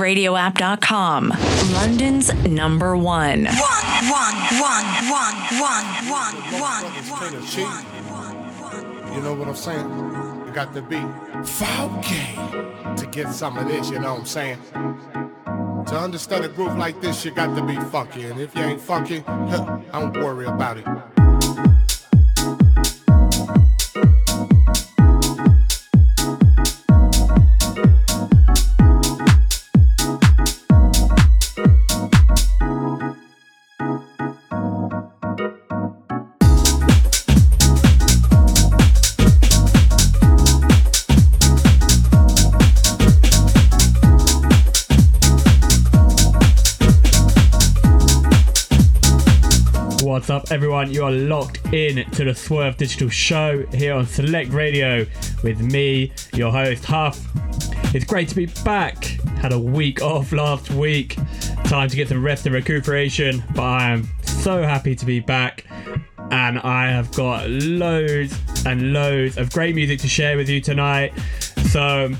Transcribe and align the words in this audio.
SelectRadioApp.com, 0.00 1.28
London's 1.72 2.32
number 2.44 2.96
one. 2.96 3.44
One, 3.44 3.54
one, 4.08 4.36
one, 4.60 4.84
one, 5.10 5.36
one, 5.60 5.84
one, 6.08 6.36
one, 6.60 6.84
one, 7.10 7.46
cheat. 7.46 7.66
one. 7.66 9.14
You 9.14 9.20
know 9.22 9.34
what 9.34 9.48
I'm 9.48 9.56
saying? 9.56 9.88
You 10.46 10.52
got 10.52 10.72
to 10.74 10.82
be 10.82 11.00
funky 11.44 12.34
to 12.96 13.06
get 13.10 13.32
some 13.32 13.58
of 13.58 13.66
this, 13.68 13.90
you 13.90 13.98
know 13.98 14.12
what 14.14 14.20
I'm 14.20 14.26
saying? 14.26 14.58
To 15.86 15.98
understand 15.98 16.44
a 16.44 16.48
groove 16.48 16.76
like 16.76 17.00
this, 17.00 17.24
you 17.24 17.30
got 17.32 17.54
to 17.56 17.62
be 17.64 17.76
funky. 17.90 18.22
And 18.24 18.40
if 18.40 18.54
you 18.54 18.62
ain't 18.62 18.80
funky, 18.80 19.24
I 19.26 19.86
don't 19.92 20.14
worry 20.14 20.46
about 20.46 20.78
it. 20.78 20.84
Everyone? 50.50 50.90
You 50.90 51.04
are 51.04 51.12
locked 51.12 51.64
in 51.72 52.04
to 52.10 52.24
the 52.24 52.34
Swerve 52.34 52.76
Digital 52.76 53.08
Show 53.08 53.64
here 53.66 53.94
on 53.94 54.06
Select 54.06 54.50
Radio 54.52 55.06
with 55.44 55.60
me, 55.60 56.12
your 56.34 56.50
host, 56.50 56.84
Huff. 56.84 57.20
It's 57.94 58.04
great 58.04 58.28
to 58.30 58.34
be 58.34 58.46
back. 58.64 59.04
Had 59.38 59.52
a 59.52 59.58
week 59.58 60.02
off 60.02 60.32
last 60.32 60.70
week. 60.70 61.16
Time 61.64 61.88
to 61.88 61.94
get 61.94 62.08
some 62.08 62.24
rest 62.24 62.46
and 62.46 62.54
recuperation, 62.54 63.44
but 63.54 63.62
I 63.62 63.90
am 63.90 64.08
so 64.22 64.62
happy 64.62 64.96
to 64.96 65.06
be 65.06 65.20
back. 65.20 65.66
And 66.32 66.58
I 66.58 66.88
have 66.88 67.12
got 67.12 67.48
loads 67.48 68.36
and 68.66 68.92
loads 68.92 69.36
of 69.36 69.52
great 69.52 69.74
music 69.74 70.00
to 70.00 70.08
share 70.08 70.36
with 70.36 70.48
you 70.48 70.60
tonight. 70.60 71.12
So, 71.70 72.12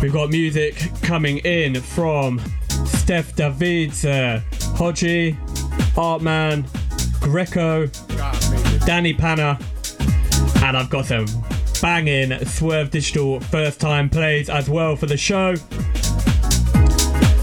we've 0.00 0.12
got 0.12 0.30
music 0.30 0.90
coming 1.02 1.38
in 1.38 1.80
from 1.80 2.40
Steph 2.84 3.34
Davids, 3.34 4.04
uh, 4.04 4.40
Hodgie, 4.76 5.36
Artman, 5.94 6.64
Greco. 7.20 7.86
Danny 8.86 9.12
Panna, 9.12 9.58
and 10.64 10.76
I've 10.76 10.90
got 10.90 11.06
some 11.06 11.26
banging 11.80 12.44
Swerve 12.46 12.90
Digital 12.90 13.40
first 13.40 13.80
time 13.80 14.08
plays 14.08 14.50
as 14.50 14.68
well 14.68 14.96
for 14.96 15.06
the 15.06 15.16
show. 15.16 15.54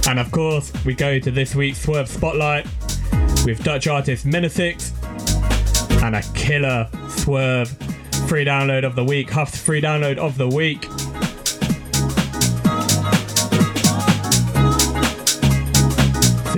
And 0.09 0.20
of 0.20 0.31
course, 0.31 0.73
we 0.86 0.94
go 0.94 1.20
to 1.20 1.31
this 1.31 1.55
week's 1.55 1.80
Swerve 1.80 2.09
Spotlight 2.09 2.66
with 3.45 3.64
Dutch 3.64 3.88
artist 3.88 4.25
Menesix 4.25 4.92
and 6.02 6.16
a 6.16 6.22
killer 6.33 6.89
Swerve 7.09 7.70
free 8.28 8.45
download 8.45 8.83
of 8.83 8.95
the 8.95 9.03
week, 9.03 9.30
Huff's 9.30 9.58
free 9.58 9.81
download 9.81 10.17
of 10.17 10.38
the 10.38 10.48
week. 10.48 10.86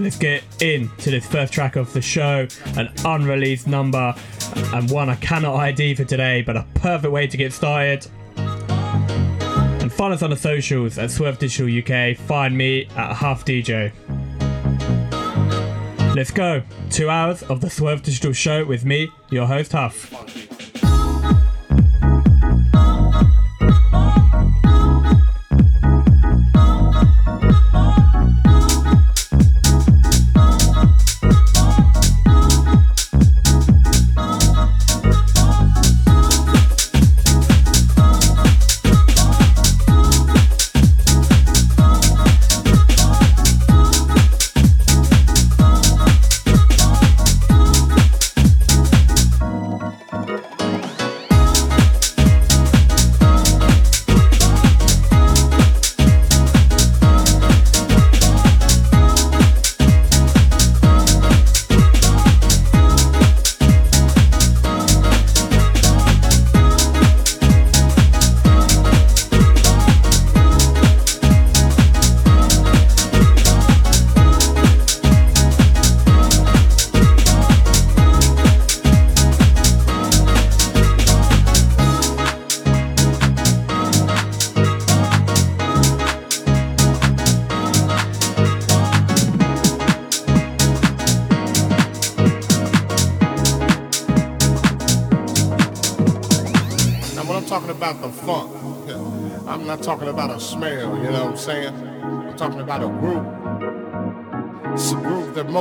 Let's 0.10 0.18
get 0.18 0.44
into 0.60 1.12
this 1.12 1.28
first 1.28 1.54
track 1.54 1.76
of 1.76 1.94
the 1.94 2.02
show, 2.02 2.48
an 2.78 2.92
unreleased 3.06 3.68
number, 3.68 4.16
and 4.74 4.90
one 4.90 5.08
I 5.08 5.14
cannot 5.18 5.58
ID 5.58 5.94
for 5.94 6.04
today, 6.04 6.42
but 6.42 6.58
a 6.58 6.66
perfect 6.74 7.14
way 7.14 7.28
to 7.28 7.38
get 7.38 7.54
started. 7.54 8.08
And 8.36 9.94
find 9.94 10.12
us 10.12 10.24
on 10.24 10.32
the 10.32 10.36
socials 10.36 10.98
at 10.98 11.12
Swerve 11.12 11.38
Digital 11.38 11.68
UK. 11.68 12.18
Find 12.18 12.58
me 12.58 12.88
at 12.96 13.14
Huff 13.14 13.46
DJ. 13.46 13.92
Let's 16.16 16.32
go. 16.32 16.64
Two 16.90 17.12
hours 17.12 17.44
of 17.44 17.62
the 17.62 17.70
Swerve 17.70 18.02
Digital 18.02 18.34
Show 18.34 18.66
with 18.66 18.86
me, 18.86 19.12
your 19.30 19.46
host 19.46 19.74
Huff. 19.74 20.59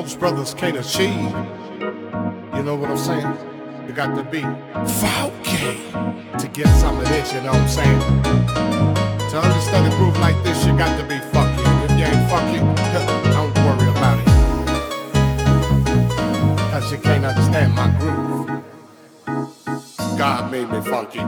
Most 0.09 0.21
brothers 0.21 0.55
can't 0.55 0.79
achieve. 0.79 1.35
You 2.57 2.63
know 2.63 2.77
what 2.77 2.89
I'm 2.89 2.97
saying? 2.97 3.31
You 3.87 3.93
got 3.93 4.17
to 4.17 4.23
be 4.23 4.41
funky 5.03 5.77
to 6.39 6.49
get 6.51 6.67
some 6.81 6.99
of 6.99 7.07
this, 7.09 7.31
you 7.35 7.43
know 7.43 7.53
what 7.53 7.61
I'm 7.61 7.69
saying? 7.69 8.01
To 9.29 9.39
understand 9.39 9.93
a 9.93 9.97
groove 9.99 10.19
like 10.19 10.43
this, 10.45 10.65
you 10.65 10.73
got 10.79 10.97
to 10.99 11.05
be 11.05 11.19
funky. 11.31 11.63
If 11.85 11.91
you 11.99 12.07
ain't 12.07 12.31
funky, 12.31 12.61
don't 13.37 13.55
worry 13.67 13.91
about 13.91 14.19
it. 14.19 14.29
Cause 16.71 16.91
you 16.91 16.97
can't 16.97 17.27
understand 17.27 17.75
my 17.75 17.91
groove. 18.01 18.49
God 20.17 20.51
made 20.51 20.71
me 20.71 20.81
funky. 20.81 21.21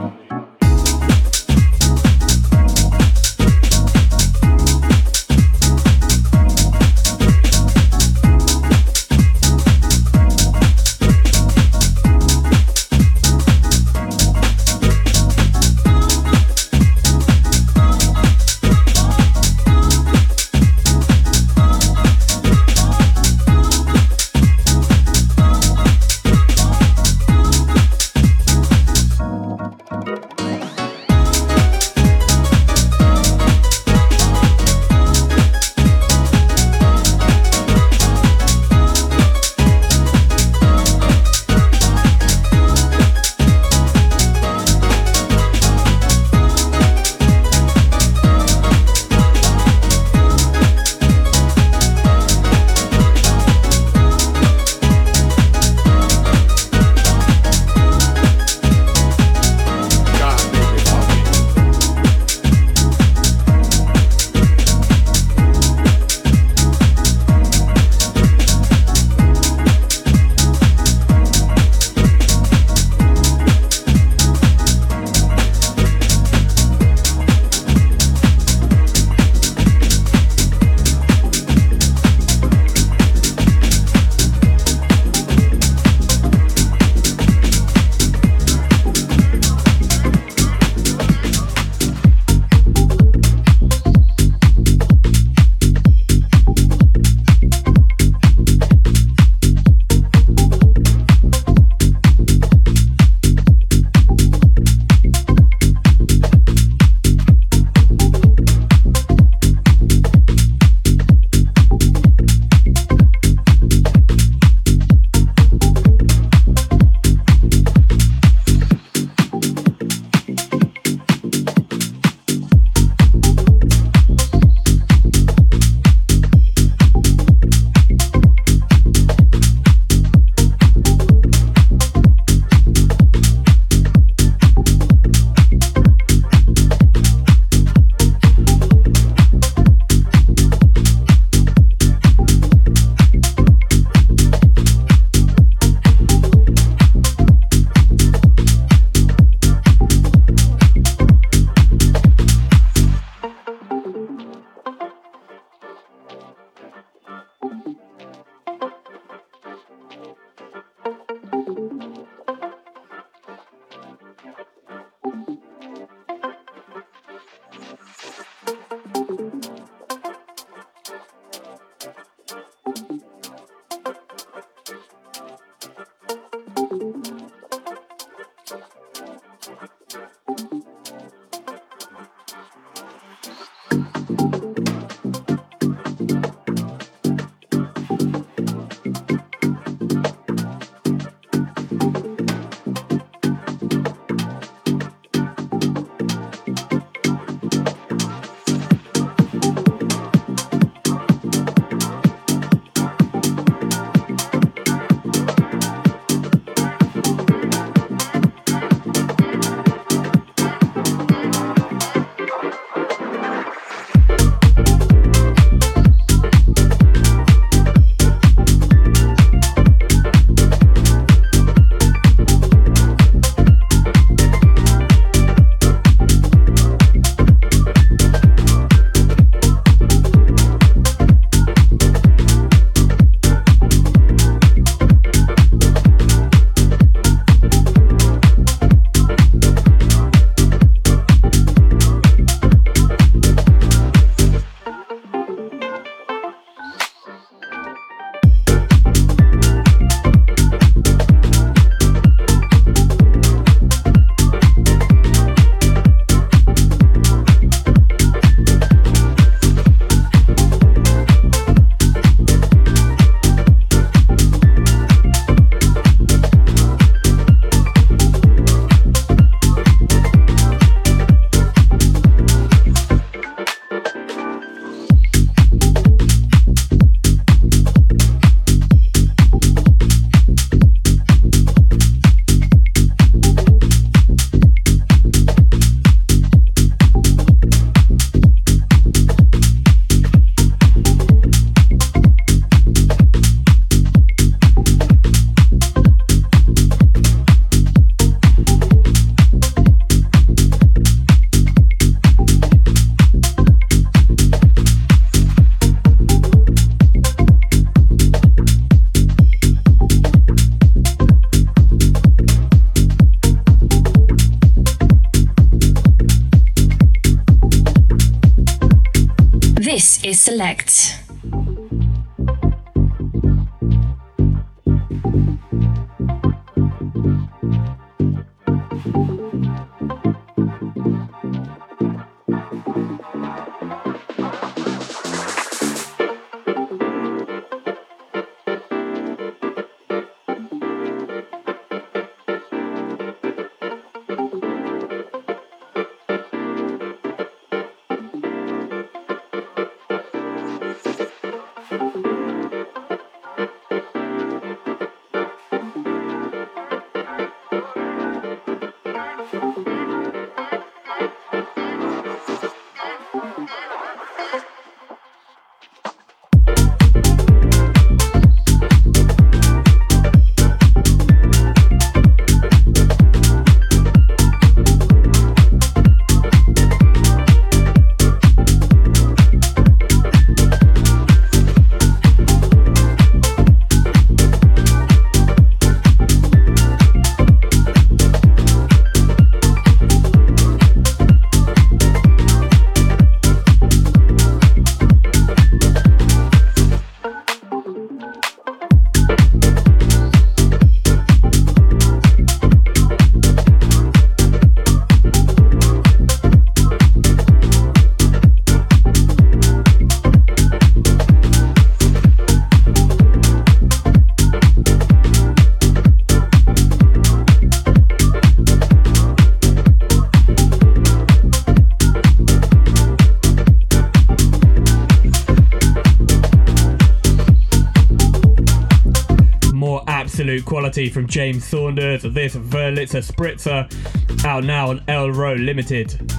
Quality 430.51 430.89
from 430.89 431.07
James 431.07 431.45
Saunders. 431.45 432.03
This 432.03 432.35
Verlitzer 432.35 433.01
Spritzer 433.01 434.25
out 434.25 434.43
now 434.43 434.71
on 434.71 434.79
Elrow 434.89 435.33
Limited. 435.35 436.11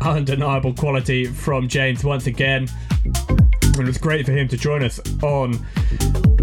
Undeniable 0.00 0.72
quality 0.72 1.26
from 1.26 1.68
James 1.68 2.02
once 2.02 2.26
again. 2.26 2.66
And 3.04 3.80
it 3.80 3.86
was 3.86 3.98
great 3.98 4.24
for 4.24 4.32
him 4.32 4.48
to 4.48 4.56
join 4.56 4.82
us 4.82 4.98
on 5.22 5.62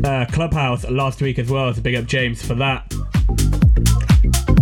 uh, 0.04 0.28
Clubhouse 0.32 0.88
last 0.88 1.24
week 1.24 1.40
as 1.40 1.50
well. 1.50 1.74
So 1.74 1.82
big 1.82 1.96
up 1.96 2.06
James 2.06 2.46
for 2.46 2.54
that. 2.54 2.94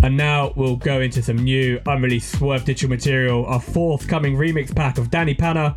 And 0.01 0.15
now 0.15 0.53
we'll 0.56 0.77
go 0.77 1.01
into 1.01 1.22
some 1.22 1.44
new 1.44 1.82
unreleased 1.88 2.38
Swerve 2.38 2.63
Digital 2.63 2.89
material, 2.89 3.46
our 3.48 3.60
forthcoming 3.60 4.38
remix 4.38 4.74
pack 4.74 4.98
of 4.98 5.12
Danny 5.12 5.34
Panna, 5.34 5.75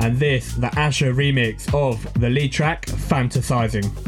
and 0.00 0.18
this, 0.18 0.54
the 0.54 0.76
Asher 0.76 1.14
remix 1.14 1.72
of 1.72 2.12
the 2.14 2.28
lead 2.28 2.50
track, 2.50 2.86
Fantasizing. 2.86 4.05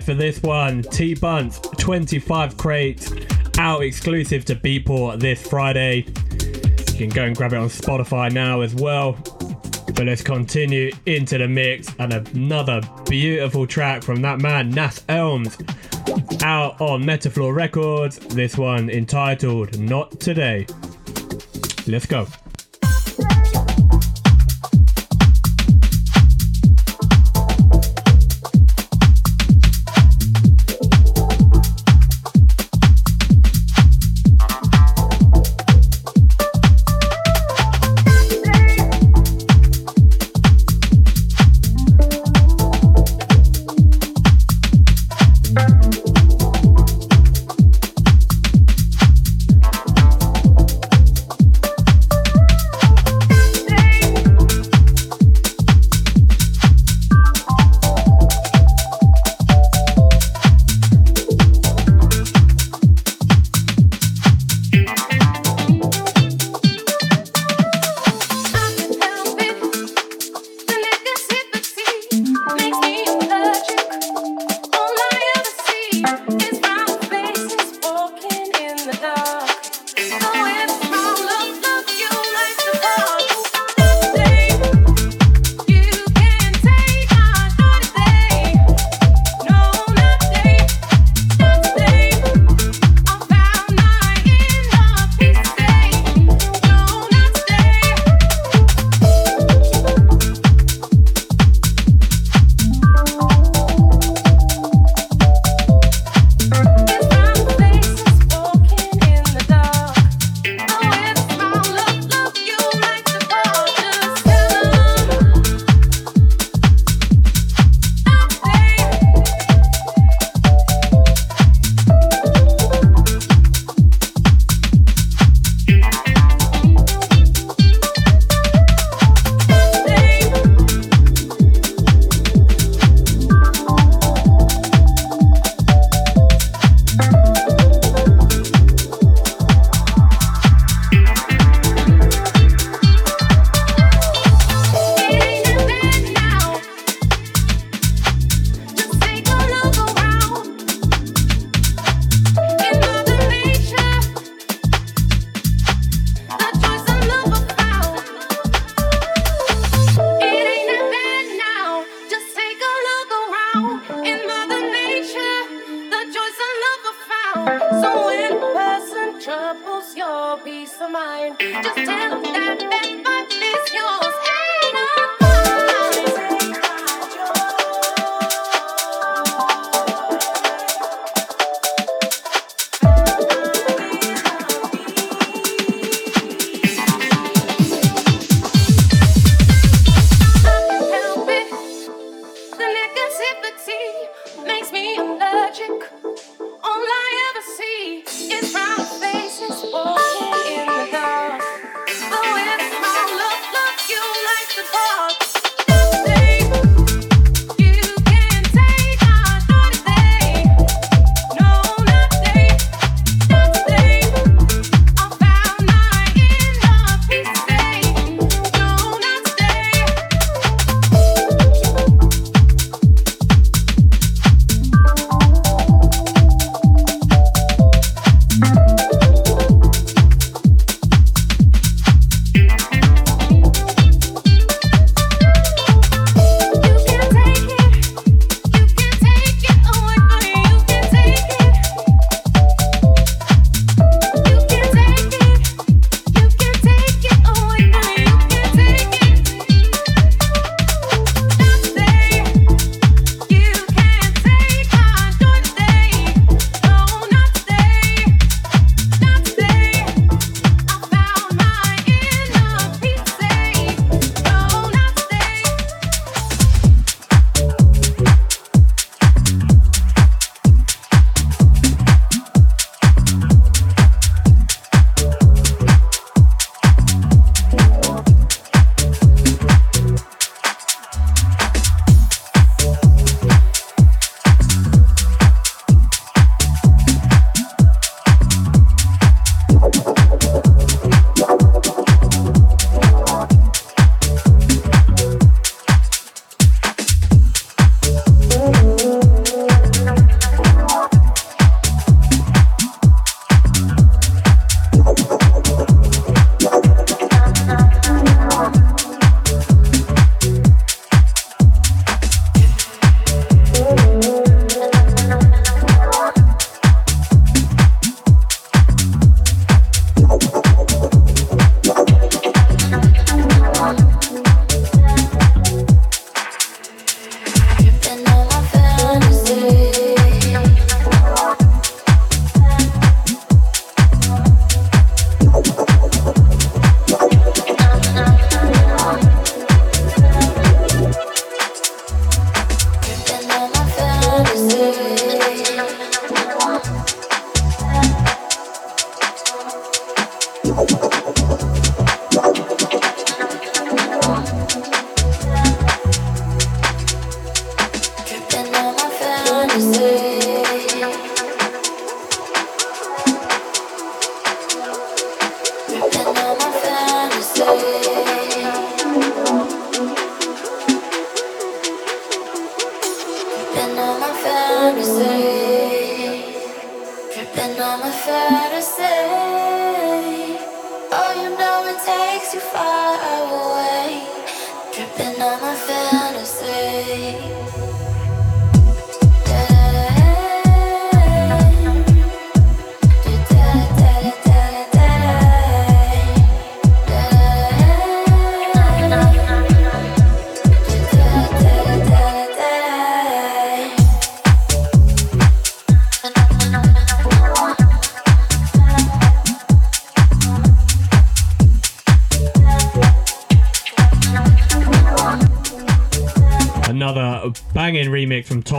For 0.00 0.14
this 0.14 0.42
one. 0.42 0.82
T 0.82 1.14
Bunts, 1.14 1.58
25 1.58 2.56
crates, 2.56 3.12
out 3.58 3.82
exclusive 3.82 4.44
to 4.46 4.54
Beatport 4.54 5.20
this 5.20 5.46
Friday. 5.46 6.06
You 6.92 6.98
can 6.98 7.08
go 7.10 7.24
and 7.24 7.36
grab 7.36 7.52
it 7.52 7.58
on 7.58 7.68
Spotify 7.68 8.32
now 8.32 8.62
as 8.62 8.74
well. 8.74 9.12
But 9.94 10.06
let's 10.06 10.22
continue 10.22 10.92
into 11.04 11.36
the 11.36 11.46
mix 11.46 11.94
and 11.98 12.14
another 12.14 12.80
beautiful 13.08 13.66
track 13.66 14.02
from 14.02 14.22
that 14.22 14.40
man, 14.40 14.70
Nas 14.70 15.04
Elms, 15.10 15.58
out 16.42 16.80
on 16.80 17.02
Metafloor 17.02 17.54
Records. 17.54 18.18
This 18.18 18.56
one 18.56 18.88
entitled 18.88 19.78
Not 19.78 20.18
Today. 20.20 20.66
Let's 21.86 22.06
go. 22.06 22.26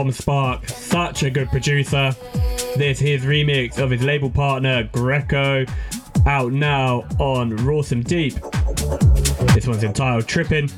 Tom 0.04 0.12
Spark, 0.12 0.68
such 0.68 1.22
a 1.22 1.30
good 1.30 1.48
producer. 1.48 2.14
This 2.76 2.98
his 2.98 3.22
remix 3.22 3.78
of 3.78 3.90
his 3.90 4.02
label 4.02 4.28
partner 4.28 4.86
Greco, 4.92 5.64
out 6.26 6.52
now 6.52 7.06
on 7.18 7.56
Rawsome 7.60 8.04
Deep. 8.04 8.34
This 9.54 9.66
one's 9.66 9.82
entitled 9.82 10.28
Trippin'. 10.28 10.68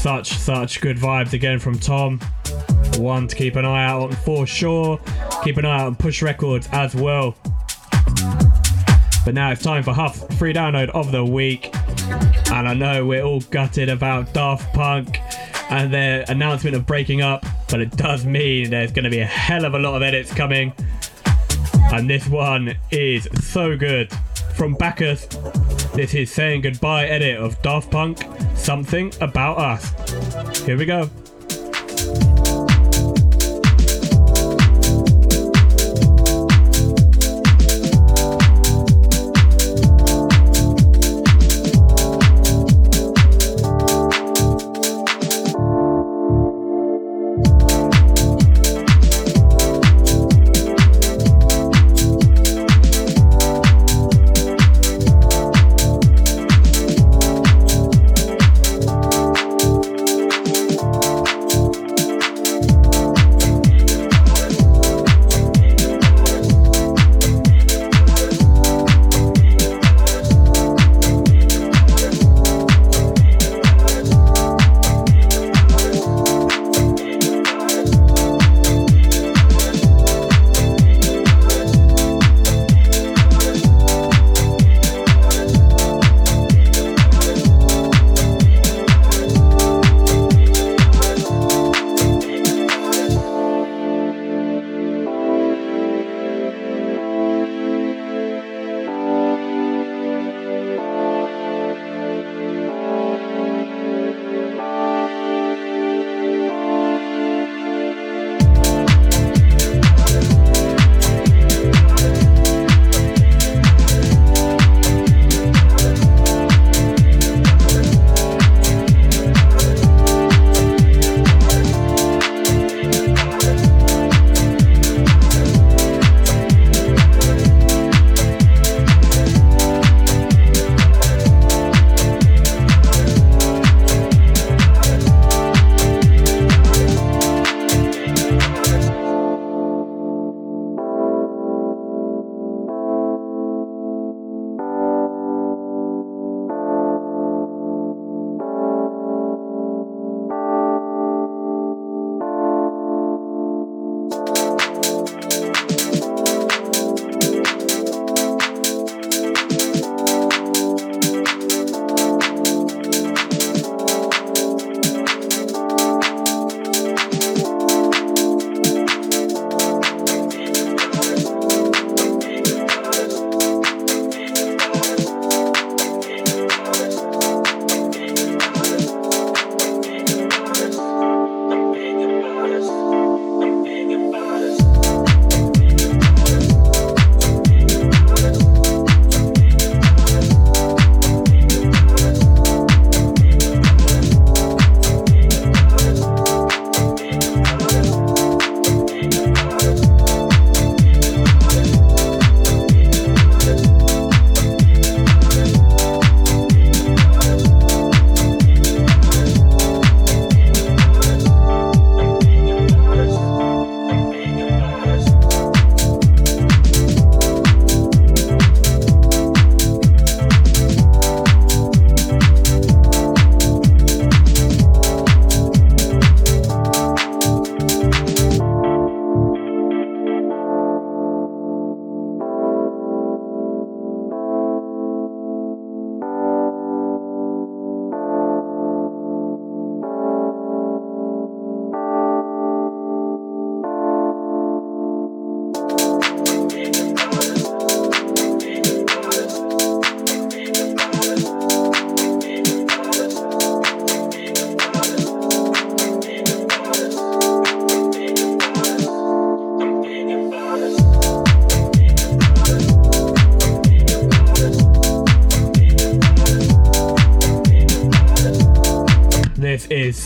Such, 0.00 0.32
such 0.32 0.80
good 0.80 0.96
vibes 0.96 1.32
again 1.32 1.60
from 1.60 1.78
Tom. 1.78 2.18
One 2.96 3.28
to 3.28 3.36
keep 3.36 3.54
an 3.54 3.64
eye 3.64 3.84
out 3.84 4.02
on 4.02 4.12
for 4.12 4.48
sure. 4.48 4.98
Keep 5.44 5.58
an 5.58 5.64
eye 5.64 5.78
out 5.82 5.86
on 5.86 5.94
Push 5.94 6.22
Records 6.22 6.68
as 6.72 6.92
well. 6.92 7.36
But 9.24 9.34
now 9.34 9.52
it's 9.52 9.62
time 9.62 9.84
for 9.84 9.92
Huff's 9.92 10.24
free 10.36 10.52
download 10.52 10.88
of 10.88 11.12
the 11.12 11.24
week. 11.24 11.72
And 12.50 12.66
I 12.66 12.74
know 12.74 13.06
we're 13.06 13.22
all 13.22 13.42
gutted 13.42 13.88
about 13.88 14.34
Daft 14.34 14.74
Punk 14.74 15.20
and 15.70 15.94
their 15.94 16.24
announcement 16.28 16.76
of 16.76 16.84
breaking 16.84 17.22
up, 17.22 17.46
but 17.68 17.80
it 17.80 17.96
does 17.96 18.24
mean 18.24 18.70
there's 18.70 18.92
going 18.92 19.04
to 19.04 19.10
be 19.10 19.20
a 19.20 19.26
hell 19.26 19.64
of 19.64 19.74
a 19.74 19.78
lot 19.78 19.94
of 19.94 20.02
edits 20.02 20.34
coming. 20.34 20.74
And 21.92 22.10
this 22.10 22.26
one 22.28 22.76
is 22.90 23.28
so 23.40 23.76
good. 23.76 24.12
From 24.54 24.74
Bacchus, 24.74 25.26
this 25.94 26.12
is 26.12 26.30
saying 26.30 26.62
goodbye 26.62 27.06
edit 27.06 27.38
of 27.38 27.60
Daft 27.62 27.90
Punk, 27.90 28.18
Something 28.56 29.12
About 29.20 29.58
Us. 29.58 30.64
Here 30.66 30.76
we 30.76 30.84
go. 30.84 31.08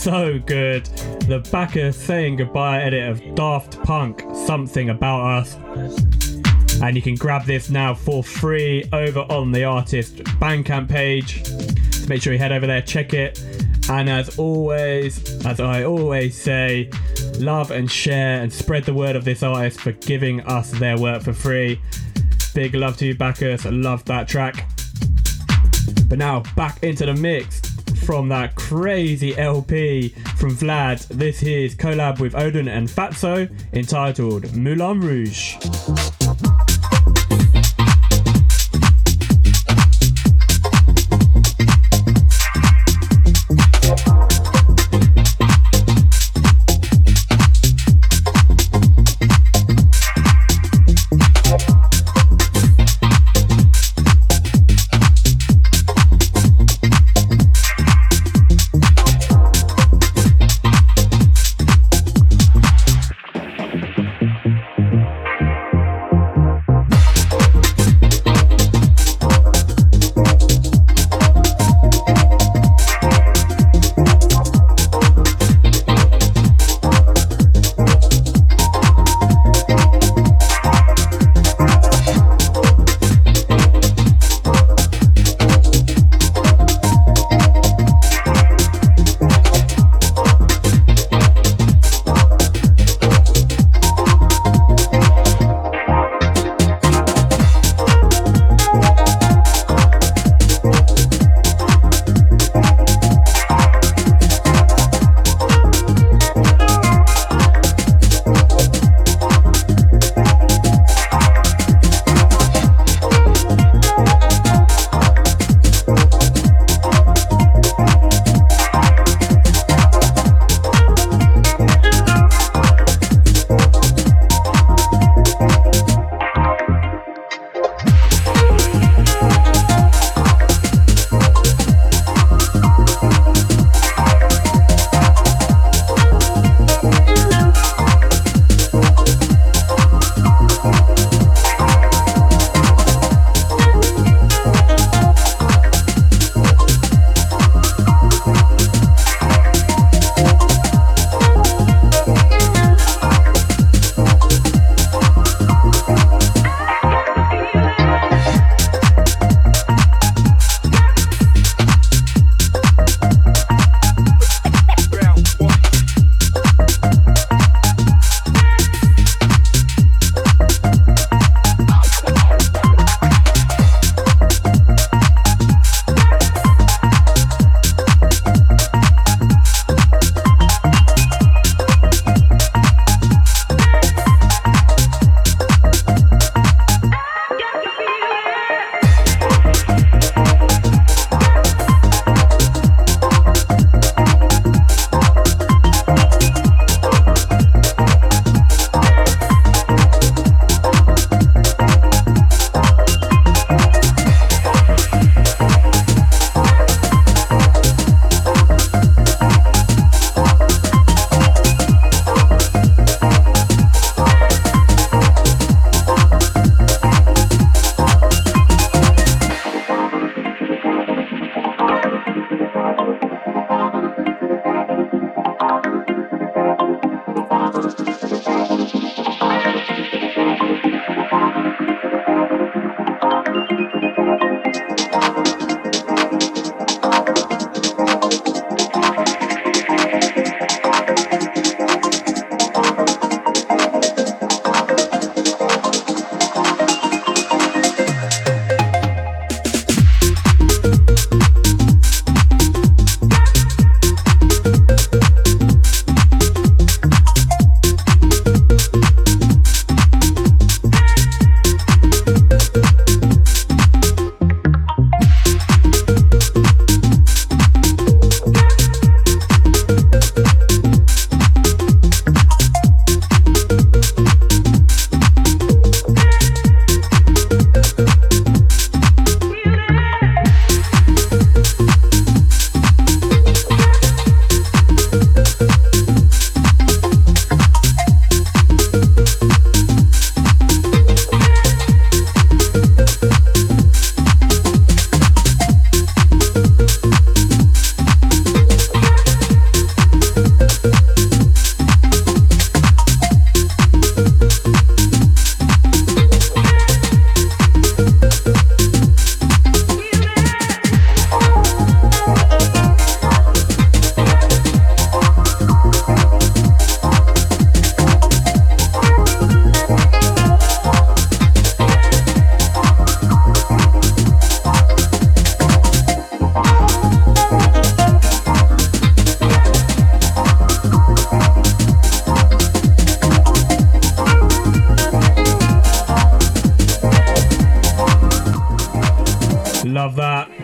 So 0.05 0.37
good. 0.37 0.85
The 1.25 1.39
Bacchus 1.51 1.97
saying 1.97 2.35
goodbye 2.35 2.83
edit 2.83 3.09
of 3.09 3.33
Daft 3.33 3.81
Punk, 3.81 4.23
Something 4.45 4.91
About 4.91 5.39
Us. 5.39 5.55
And 6.79 6.95
you 6.95 7.01
can 7.01 7.15
grab 7.15 7.45
this 7.45 7.71
now 7.71 7.95
for 7.95 8.23
free 8.23 8.87
over 8.93 9.21
on 9.21 9.51
the 9.51 9.63
artist 9.63 10.17
Bandcamp 10.39 10.89
page. 10.89 11.43
So 11.47 12.07
make 12.07 12.21
sure 12.21 12.33
you 12.33 12.37
head 12.37 12.51
over 12.51 12.67
there, 12.67 12.83
check 12.83 13.15
it. 13.15 13.43
And 13.89 14.07
as 14.07 14.37
always, 14.37 15.43
as 15.43 15.59
I 15.59 15.85
always 15.85 16.39
say, 16.39 16.91
love 17.39 17.71
and 17.71 17.89
share 17.89 18.43
and 18.43 18.53
spread 18.53 18.83
the 18.83 18.93
word 18.93 19.15
of 19.15 19.25
this 19.25 19.41
artist 19.41 19.81
for 19.81 19.93
giving 19.93 20.41
us 20.41 20.69
their 20.69 20.99
work 20.99 21.23
for 21.23 21.33
free. 21.33 21.81
Big 22.53 22.75
love 22.75 22.95
to 22.97 23.07
you, 23.07 23.15
Bacchus. 23.15 23.65
I 23.65 23.71
love 23.71 24.05
that 24.05 24.27
track. 24.27 24.69
But 26.07 26.19
now 26.19 26.43
back 26.55 26.83
into 26.83 27.07
the 27.07 27.15
mix 27.15 27.59
from 28.05 28.29
that 28.29 28.54
crazy 28.67 29.37
LP 29.37 30.09
from 30.37 30.49
Vlad. 30.55 31.07
This 31.09 31.43
is 31.43 31.75
collab 31.75 32.19
with 32.19 32.33
Odin 32.33 32.67
and 32.67 32.89
Fatso 32.89 33.47
entitled 33.73 34.55
Moulin 34.55 35.01
Rouge. 35.01 35.54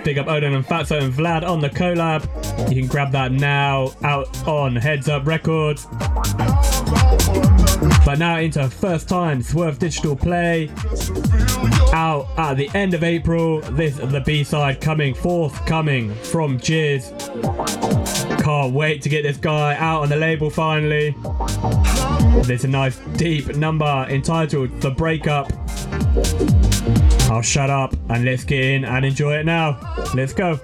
Big 0.03 0.17
up 0.17 0.27
Odin 0.27 0.53
and 0.55 0.65
Fatso 0.65 0.99
and 0.99 1.13
Vlad 1.13 1.47
on 1.47 1.59
the 1.59 1.69
collab. 1.69 2.23
You 2.69 2.81
can 2.81 2.87
grab 2.87 3.11
that 3.11 3.31
now 3.31 3.93
out 4.03 4.47
on 4.47 4.75
Heads 4.75 5.07
Up 5.07 5.27
Records. 5.27 5.85
But 8.03 8.17
now 8.17 8.39
into 8.39 8.67
first 8.67 9.07
time 9.07 9.43
Swerve 9.43 9.77
Digital 9.77 10.15
Play. 10.15 10.71
Out 11.93 12.27
at 12.37 12.55
the 12.55 12.69
end 12.73 12.95
of 12.95 13.03
April. 13.03 13.61
This 13.61 13.99
is 13.99 14.11
the 14.11 14.21
B 14.21 14.43
side 14.43 14.81
coming 14.81 15.13
forthcoming 15.13 16.15
from 16.15 16.57
Jizz. 16.57 18.41
Can't 18.43 18.73
wait 18.73 19.03
to 19.03 19.09
get 19.09 19.21
this 19.21 19.37
guy 19.37 19.75
out 19.75 20.01
on 20.01 20.09
the 20.09 20.15
label 20.15 20.49
finally. 20.49 21.15
There's 22.43 22.63
a 22.63 22.67
nice 22.67 22.97
deep 23.17 23.55
number 23.55 24.07
entitled 24.09 24.81
The 24.81 24.89
Breakup. 24.89 25.51
I'll 27.31 27.41
shut 27.41 27.69
up 27.69 27.93
and 28.09 28.25
let's 28.25 28.43
get 28.43 28.61
in 28.61 28.83
and 28.83 29.05
enjoy 29.05 29.37
it 29.37 29.45
now. 29.45 29.79
Let's 30.13 30.33
go. 30.33 30.59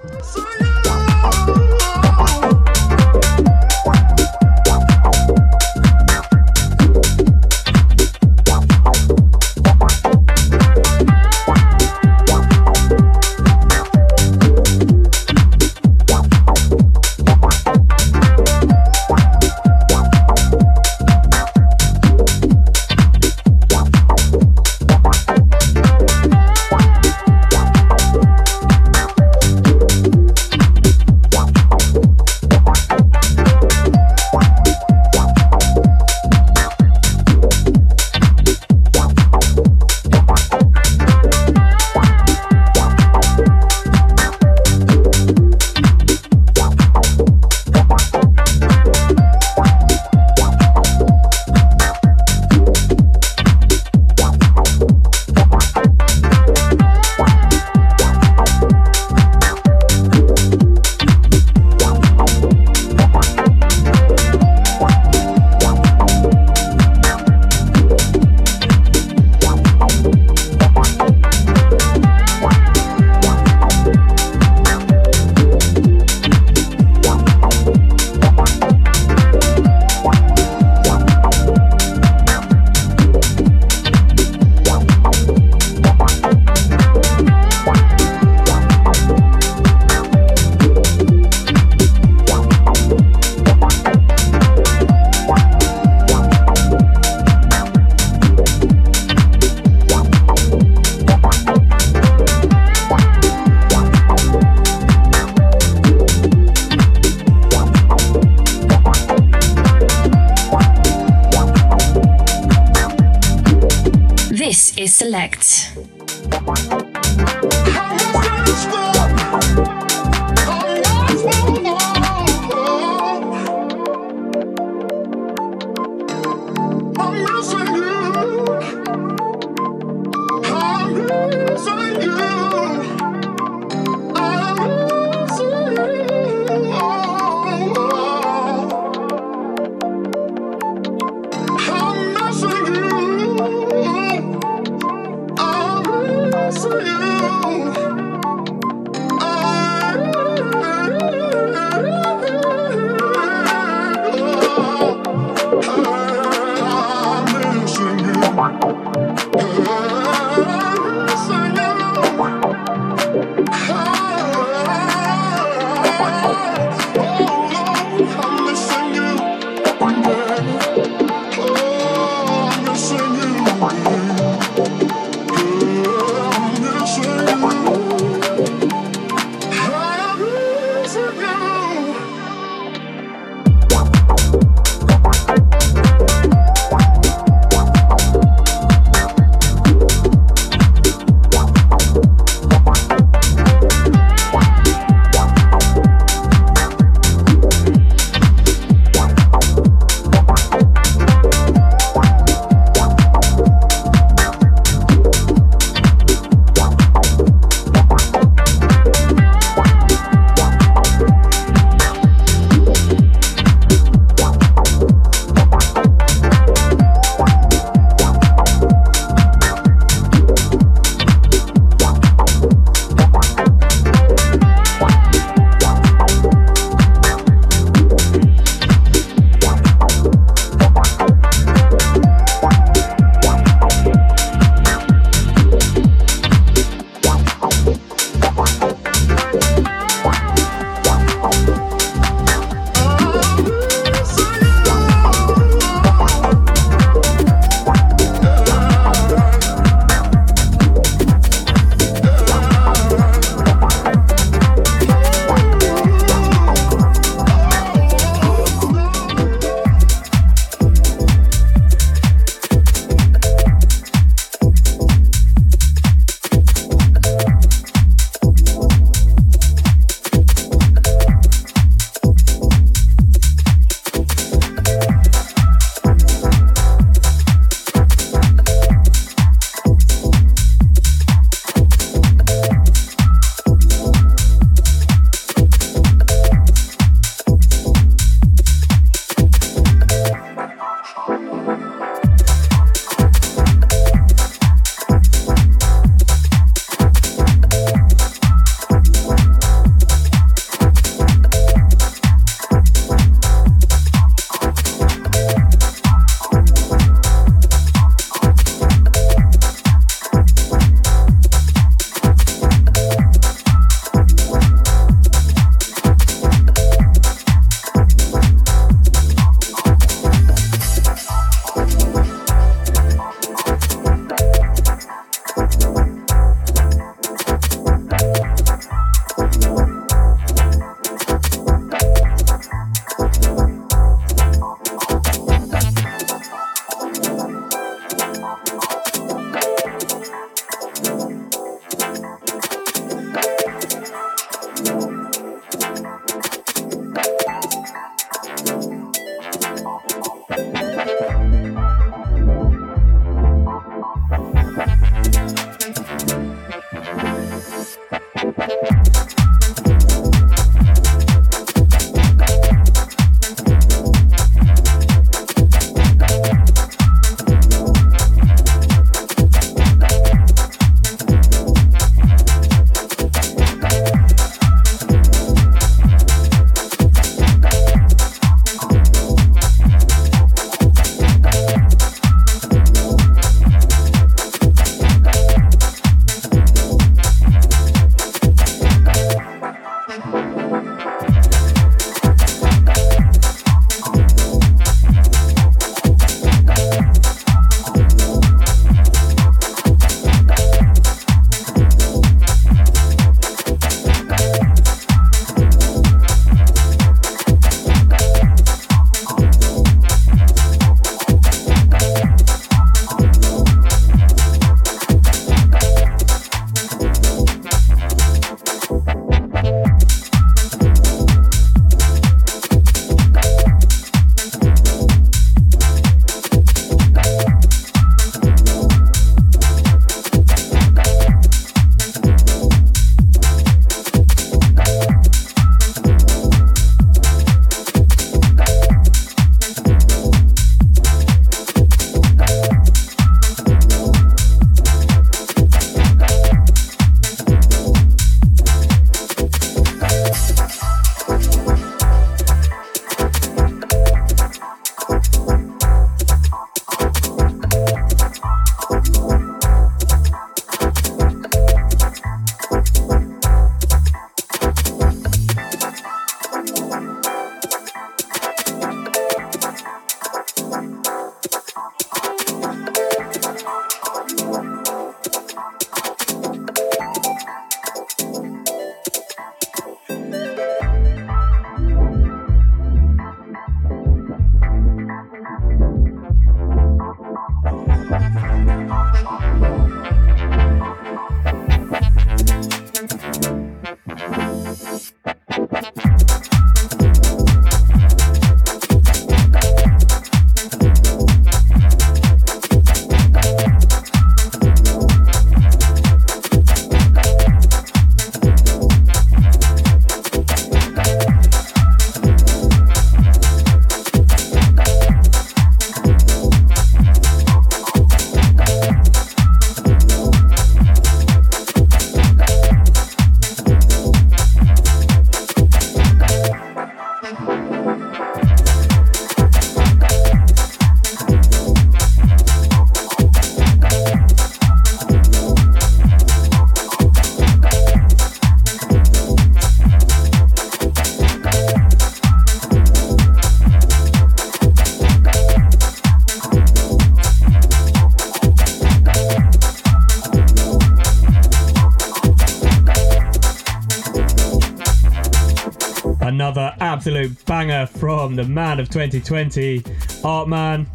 Absolute 556.87 557.25
banger 557.25 557.65
from 557.65 558.15
the 558.15 558.23
man 558.23 558.61
of 558.61 558.69
2020, 558.69 559.59
Artman. 560.05 560.65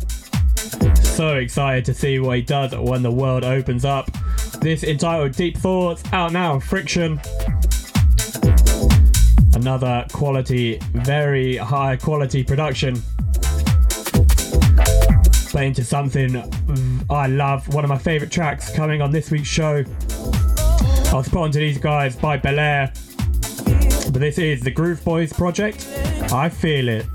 So 1.02 1.36
excited 1.36 1.86
to 1.86 1.94
see 1.94 2.18
what 2.18 2.36
he 2.36 2.42
does 2.42 2.74
when 2.74 3.02
the 3.02 3.10
world 3.10 3.44
opens 3.44 3.86
up. 3.86 4.10
This 4.60 4.84
entitled 4.84 5.32
Deep 5.32 5.56
Thoughts, 5.56 6.02
out 6.12 6.32
now 6.32 6.52
on 6.52 6.60
Friction. 6.60 7.18
Another 9.54 10.04
quality, 10.12 10.78
very 10.92 11.56
high 11.56 11.96
quality 11.96 12.44
production. 12.44 13.02
But 15.50 15.64
into 15.64 15.82
something 15.82 16.36
I 17.08 17.26
love, 17.28 17.72
one 17.72 17.84
of 17.84 17.88
my 17.88 17.96
favourite 17.96 18.30
tracks 18.30 18.70
coming 18.70 19.00
on 19.00 19.12
this 19.12 19.30
week's 19.30 19.48
show. 19.48 19.82
I 21.06 21.14
was 21.14 21.30
put 21.30 21.38
onto 21.38 21.58
these 21.58 21.78
guys 21.78 22.16
by 22.16 22.36
Belair. 22.36 22.92
But 23.64 24.20
this 24.20 24.36
is 24.36 24.60
the 24.60 24.70
Groove 24.70 25.02
Boys 25.02 25.32
project. 25.32 25.91
I 26.32 26.48
feel 26.48 26.88
it. 26.88 27.11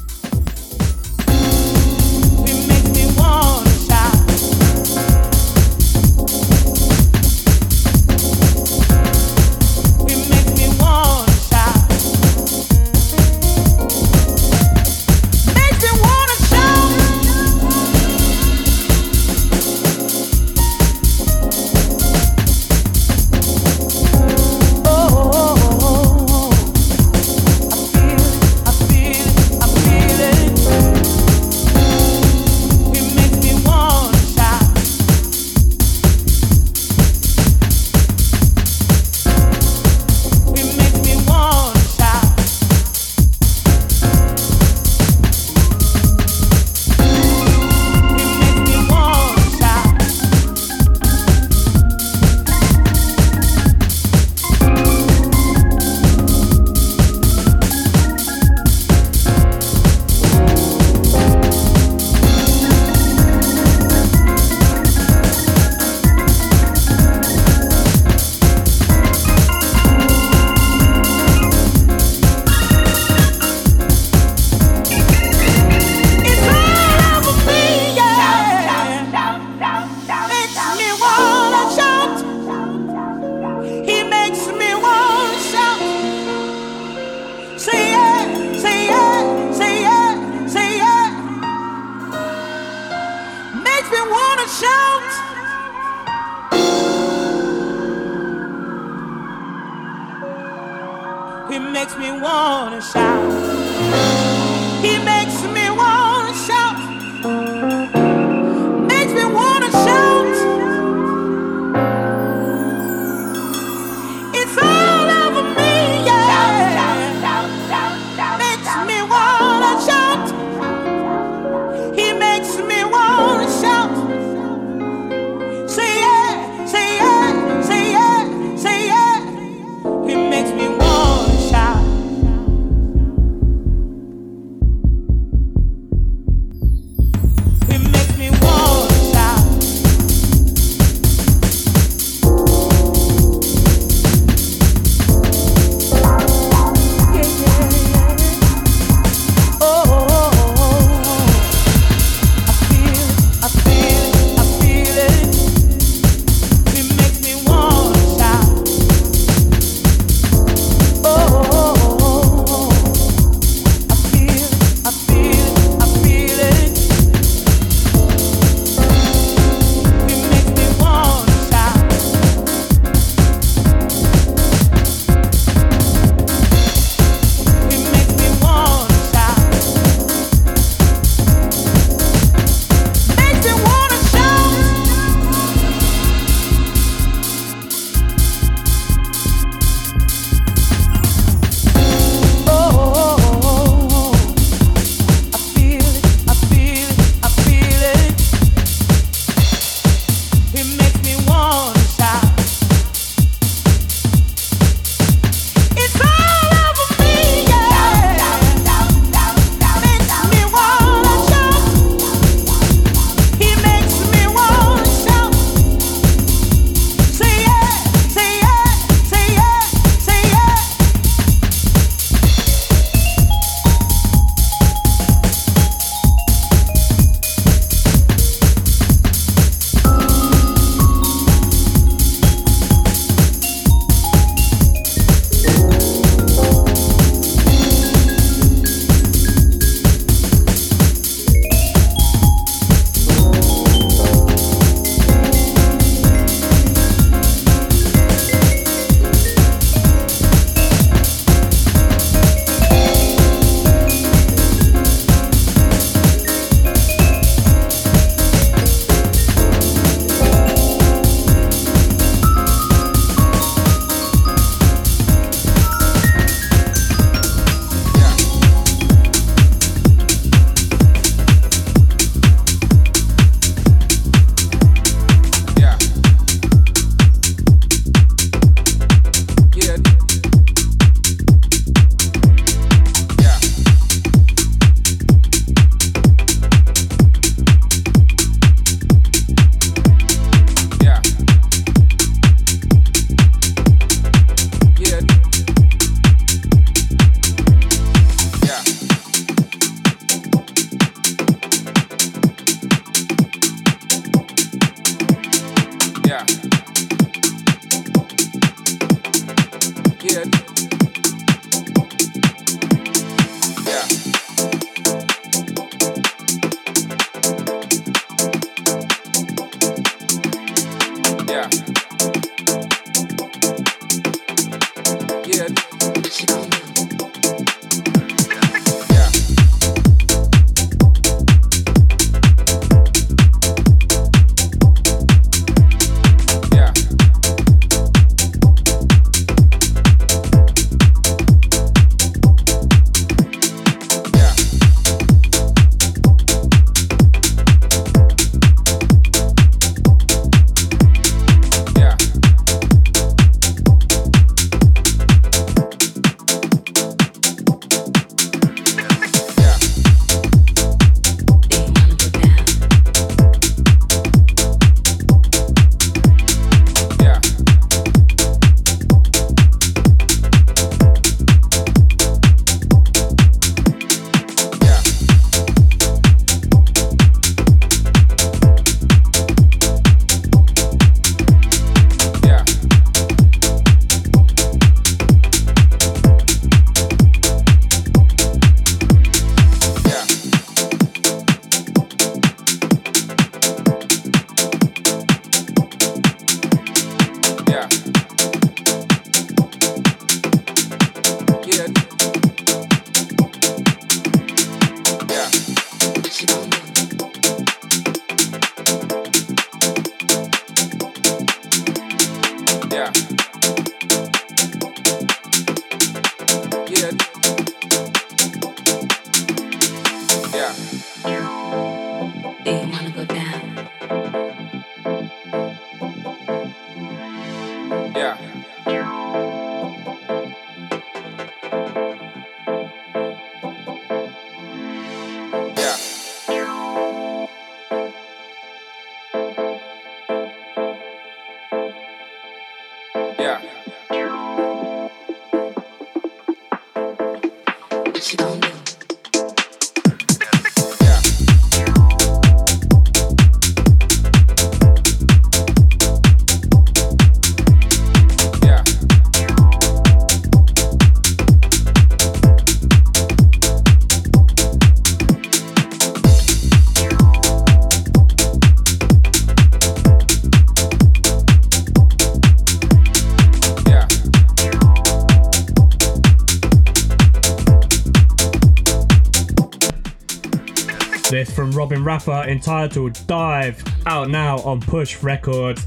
Robin 481.67 481.83
Rapper 481.83 482.23
entitled 482.29 482.97
Dive, 483.07 483.61
out 483.87 484.09
now 484.09 484.37
on 484.43 484.61
Push 484.61 485.03
Records. 485.03 485.65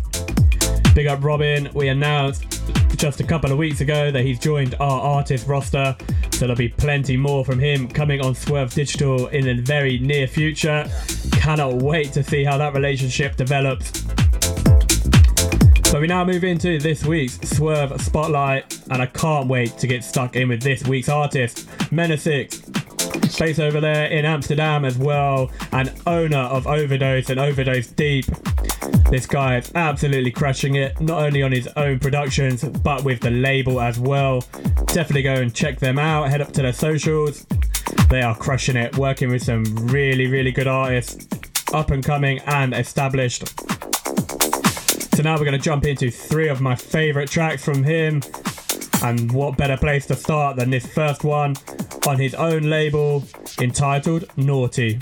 Big 0.95 1.07
up 1.07 1.23
Robin, 1.23 1.69
we 1.75 1.89
announced 1.89 2.63
just 2.97 3.21
a 3.21 3.23
couple 3.23 3.53
of 3.53 3.59
weeks 3.59 3.83
ago 3.83 4.11
that 4.11 4.25
he's 4.25 4.39
joined 4.39 4.75
our 4.81 4.99
artist 4.99 5.47
roster, 5.47 5.95
so 6.31 6.39
there'll 6.39 6.57
be 6.57 6.71
plenty 6.71 7.19
more 7.19 7.45
from 7.45 7.59
him 7.59 7.87
coming 7.87 8.23
on 8.23 8.35
Swerve 8.35 8.73
Digital 8.73 9.27
in 9.27 9.45
the 9.45 9.63
very 9.63 9.99
near 9.99 10.27
future. 10.27 10.91
Cannot 11.33 11.83
wait 11.83 12.15
to 12.15 12.23
see 12.23 12.45
how 12.45 12.57
that 12.57 12.73
relationship 12.73 13.37
develops. 13.37 14.03
So 15.91 16.01
we 16.01 16.07
now 16.07 16.25
move 16.25 16.45
into 16.45 16.79
this 16.79 17.05
week's 17.05 17.39
Swerve 17.41 18.01
Spotlight, 18.01 18.81
and 18.89 19.03
I 19.03 19.07
can't 19.07 19.49
wait 19.49 19.77
to 19.77 19.87
get 19.87 20.03
stuck 20.03 20.35
in 20.35 20.49
with 20.49 20.63
this 20.63 20.83
week's 20.87 21.11
artist, 21.11 21.69
Menasix. 21.91 22.70
Based 23.39 23.61
over 23.61 23.81
there 23.81 24.07
in 24.07 24.27
Amsterdam 24.27 24.85
as 24.85 24.99
well, 24.99 25.51
and 25.73 25.93
owner 26.07 26.39
of 26.39 26.67
Overdose 26.67 27.31
and 27.31 27.41
Overdose 27.41 27.87
Deep. 27.87 28.27
This 29.11 29.27
guy 29.27 29.57
is 29.57 29.73
absolutely 29.75 30.31
crushing 30.31 30.75
it, 30.75 31.01
not 31.01 31.23
only 31.23 31.43
on 31.43 31.51
his 31.51 31.67
own 31.77 31.99
productions, 31.99 32.63
but 32.63 33.03
with 33.03 33.21
the 33.21 33.31
label 33.31 33.81
as 33.81 33.99
well. 33.99 34.45
Definitely 34.87 35.23
go 35.23 35.35
and 35.35 35.55
check 35.55 35.79
them 35.79 35.99
out, 35.99 36.29
head 36.29 36.41
up 36.43 36.53
to 36.53 36.63
their 36.63 36.73
socials. 36.73 37.47
They 38.11 38.21
are 38.21 38.37
crushing 38.37 38.77
it, 38.77 38.99
working 38.99 39.31
with 39.31 39.43
some 39.43 39.65
really, 39.87 40.27
really 40.27 40.53
good 40.53 40.69
artists, 40.69 41.27
up 41.73 41.91
and 41.91 42.05
coming 42.05 42.41
and 42.41 42.75
established. 42.75 43.49
So 45.15 45.23
now 45.23 45.35
we're 45.35 45.45
going 45.45 45.53
to 45.53 45.59
jump 45.59 45.87
into 45.87 46.11
three 46.11 46.49
of 46.49 46.61
my 46.61 46.75
favourite 46.75 47.31
tracks 47.31 47.65
from 47.65 47.85
him. 47.85 48.23
And 49.03 49.33
what 49.33 49.57
better 49.57 49.77
place 49.77 50.07
to 50.07 50.15
start 50.15 50.57
than 50.57 50.71
this 50.71 50.87
first 50.87 51.25
one 51.25 51.57
on 52.07 52.19
his 52.19 52.35
own 52.35 52.65
label 52.65 53.25
entitled 53.61 54.25
Naughty. 54.37 54.99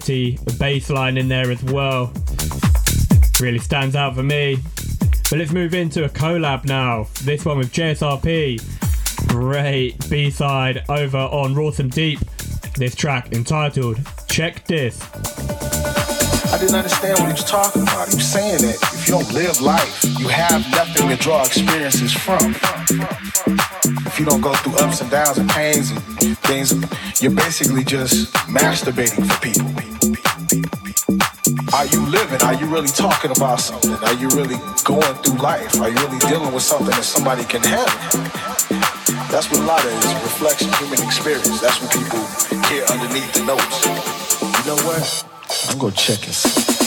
Gritty 0.00 0.38
bass 0.58 0.88
line 0.88 1.18
in 1.18 1.28
there 1.28 1.50
as 1.50 1.62
well. 1.64 2.10
Really 3.38 3.58
stands 3.58 3.94
out 3.94 4.14
for 4.14 4.22
me. 4.22 4.56
But 5.28 5.38
let's 5.38 5.52
move 5.52 5.74
into 5.74 6.04
a 6.04 6.08
collab 6.08 6.64
now. 6.64 7.06
This 7.22 7.44
one 7.44 7.58
with 7.58 7.70
JSRP. 7.70 9.28
Great 9.28 10.08
B 10.08 10.30
side 10.30 10.84
over 10.88 11.18
on 11.18 11.54
Rawsome 11.54 11.92
Deep. 11.92 12.18
This 12.76 12.94
track 12.94 13.32
entitled 13.32 13.98
Check 14.26 14.66
This. 14.66 15.02
I 16.52 16.58
didn't 16.58 16.76
understand 16.76 17.18
what 17.18 17.26
he 17.26 17.32
was 17.32 17.44
talking 17.44 17.82
about. 17.82 18.08
He 18.08 18.16
was 18.16 18.26
saying 18.26 18.62
that 18.62 18.76
if 18.94 19.06
you 19.06 19.14
don't 19.14 19.32
live 19.34 19.60
life, 19.60 20.02
you 20.18 20.28
have 20.28 20.68
nothing 20.70 21.08
to 21.08 21.16
draw 21.16 21.42
experiences 21.44 22.12
from. 22.12 22.54
If 24.06 24.18
you 24.18 24.24
don't 24.24 24.40
go 24.40 24.54
through 24.54 24.76
ups 24.76 25.02
and 25.02 25.10
downs 25.10 25.36
and 25.36 25.48
pains 25.50 25.90
and 25.90 26.38
things, 26.38 26.72
you're 27.22 27.32
basically 27.32 27.84
just 27.84 28.32
masturbating 28.48 29.30
for 29.30 29.40
people. 29.40 29.89
Are 32.20 32.24
you 32.24 32.32
living? 32.32 32.46
Are 32.48 32.54
you 32.54 32.66
really 32.66 32.88
talking 32.88 33.30
about 33.30 33.60
something? 33.60 33.92
Are 33.92 34.12
you 34.12 34.28
really 34.28 34.56
going 34.84 35.14
through 35.22 35.38
life? 35.38 35.80
Are 35.80 35.88
you 35.88 35.96
really 35.96 36.18
dealing 36.18 36.52
with 36.52 36.62
something 36.62 36.88
that 36.88 37.02
somebody 37.02 37.44
can 37.44 37.62
handle? 37.62 37.86
That's 39.30 39.50
what 39.50 39.60
a 39.60 39.64
lot 39.64 39.82
of 39.82 39.90
is 39.90 40.12
reflection, 40.22 40.70
human 40.74 41.00
experience. 41.02 41.60
That's 41.62 41.80
what 41.80 41.90
people 41.90 42.20
hear 42.68 42.84
underneath 42.90 43.32
the 43.32 43.44
notes. 43.46 43.86
You 44.58 44.66
know 44.66 44.76
what? 44.84 45.24
I'm 45.70 45.78
gonna 45.78 45.92
check 45.92 46.28
and. 46.28 46.79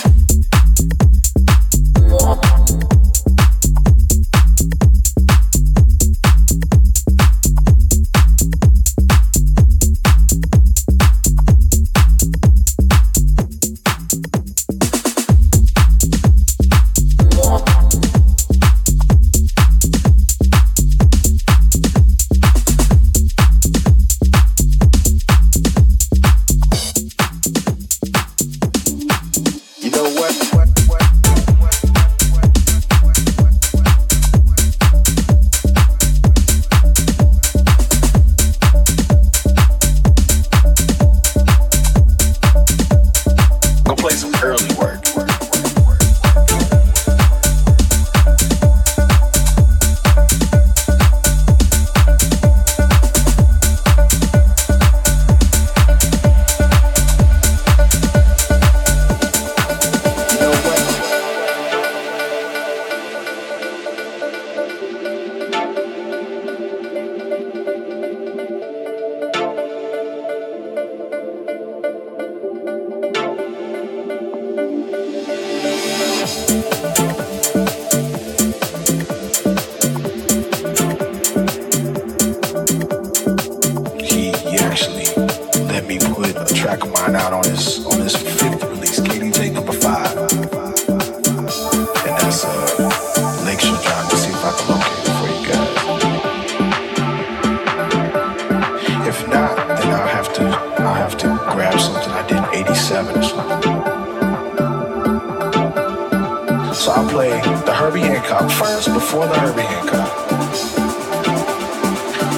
I'll 106.96 107.10
play 107.10 107.30
the 107.66 107.74
Herbie 107.74 108.02
Hancock 108.02 108.52
first 108.52 108.94
before 108.94 109.26
the 109.26 109.34
Herbie 109.40 109.64
Hancock. 109.64 110.12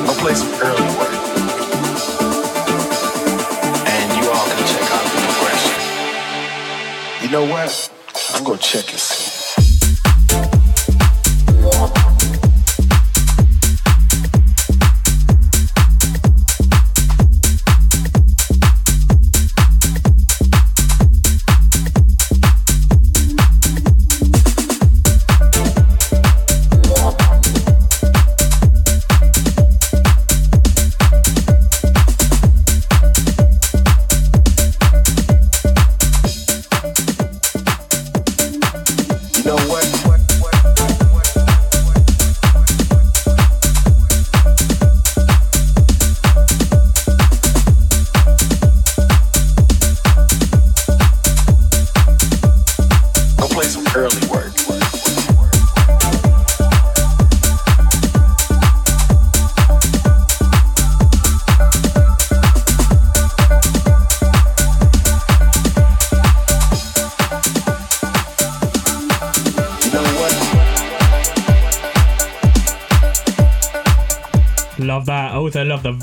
I'll 0.07 0.15
play 0.15 0.33
some 0.33 0.53
early 0.61 0.87
work. 0.97 1.11
and 3.85 4.07
you 4.15 4.31
all 4.31 4.47
can 4.47 4.65
check 4.71 4.91
out 4.95 5.03
the 5.11 5.19
progression. 5.27 5.75
You 7.21 7.29
know 7.31 7.45
what? 7.51 7.91
I'm 8.33 8.43
gonna 8.45 8.57
check 8.57 8.89
and 8.91 8.99
see. 8.99 9.34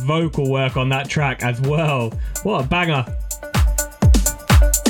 Vocal 0.02 0.50
work 0.50 0.76
on 0.76 0.88
that 0.90 1.08
track 1.08 1.42
as 1.42 1.60
well. 1.60 2.12
What 2.42 2.64
a 2.64 2.68
banger. 2.68 3.04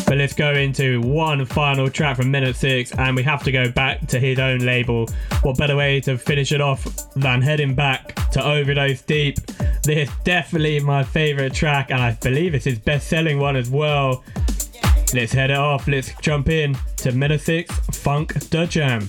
But 0.06 0.18
let's 0.18 0.34
go 0.34 0.52
into 0.52 1.00
one 1.00 1.46
final 1.46 1.88
track 1.88 2.16
from 2.16 2.30
minute 2.30 2.56
six, 2.56 2.92
and 2.92 3.16
we 3.16 3.22
have 3.22 3.42
to 3.44 3.52
go 3.52 3.70
back 3.70 4.06
to 4.08 4.20
his 4.20 4.38
own 4.38 4.58
label. 4.58 5.08
What 5.42 5.56
better 5.56 5.76
way 5.76 6.00
to 6.02 6.18
finish 6.18 6.52
it 6.52 6.60
off 6.60 6.84
than 7.14 7.40
heading 7.40 7.74
back 7.74 8.14
to 8.32 8.44
Overdose 8.44 9.00
Deep? 9.02 9.36
This 9.84 10.08
is 10.08 10.14
definitely 10.22 10.80
my 10.80 11.02
favorite 11.02 11.54
track, 11.54 11.90
and 11.90 12.00
I 12.00 12.12
believe 12.20 12.54
it's 12.54 12.66
his 12.66 12.78
best 12.78 13.08
selling 13.08 13.38
one 13.38 13.56
as 13.56 13.70
well. 13.70 14.22
Let's 15.14 15.32
head 15.32 15.50
it 15.50 15.56
off. 15.56 15.88
Let's 15.88 16.12
jump 16.20 16.48
in 16.48 16.76
to 16.98 17.12
minute 17.12 17.40
six 17.40 17.74
Funk 17.92 18.34
the 18.50 18.66
Jam. 18.66 19.08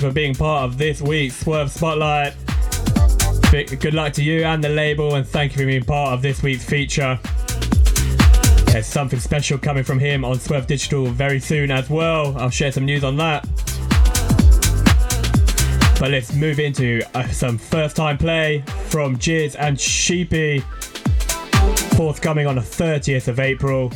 For 0.00 0.10
being 0.10 0.34
part 0.34 0.64
of 0.64 0.78
this 0.78 1.02
week's 1.02 1.36
Swerve 1.36 1.70
Spotlight. 1.70 2.32
Good 3.50 3.92
luck 3.92 4.14
to 4.14 4.22
you 4.22 4.44
and 4.44 4.64
the 4.64 4.70
label, 4.70 5.16
and 5.16 5.28
thank 5.28 5.52
you 5.52 5.58
for 5.58 5.66
being 5.66 5.84
part 5.84 6.14
of 6.14 6.22
this 6.22 6.42
week's 6.42 6.64
feature. 6.64 7.18
There's 8.66 8.86
something 8.86 9.20
special 9.20 9.58
coming 9.58 9.84
from 9.84 9.98
him 9.98 10.24
on 10.24 10.38
Swerve 10.38 10.66
Digital 10.66 11.04
very 11.04 11.38
soon 11.38 11.70
as 11.70 11.90
well. 11.90 12.34
I'll 12.38 12.48
share 12.48 12.72
some 12.72 12.86
news 12.86 13.04
on 13.04 13.18
that. 13.18 13.42
But 16.00 16.12
let's 16.12 16.32
move 16.34 16.60
into 16.60 17.02
uh, 17.14 17.28
some 17.28 17.58
first 17.58 17.94
time 17.94 18.16
play 18.16 18.64
from 18.86 19.18
Jizz 19.18 19.56
and 19.58 19.78
Sheepy, 19.78 20.60
forthcoming 21.94 22.46
on 22.46 22.54
the 22.54 22.62
30th 22.62 23.28
of 23.28 23.38
April. 23.38 23.90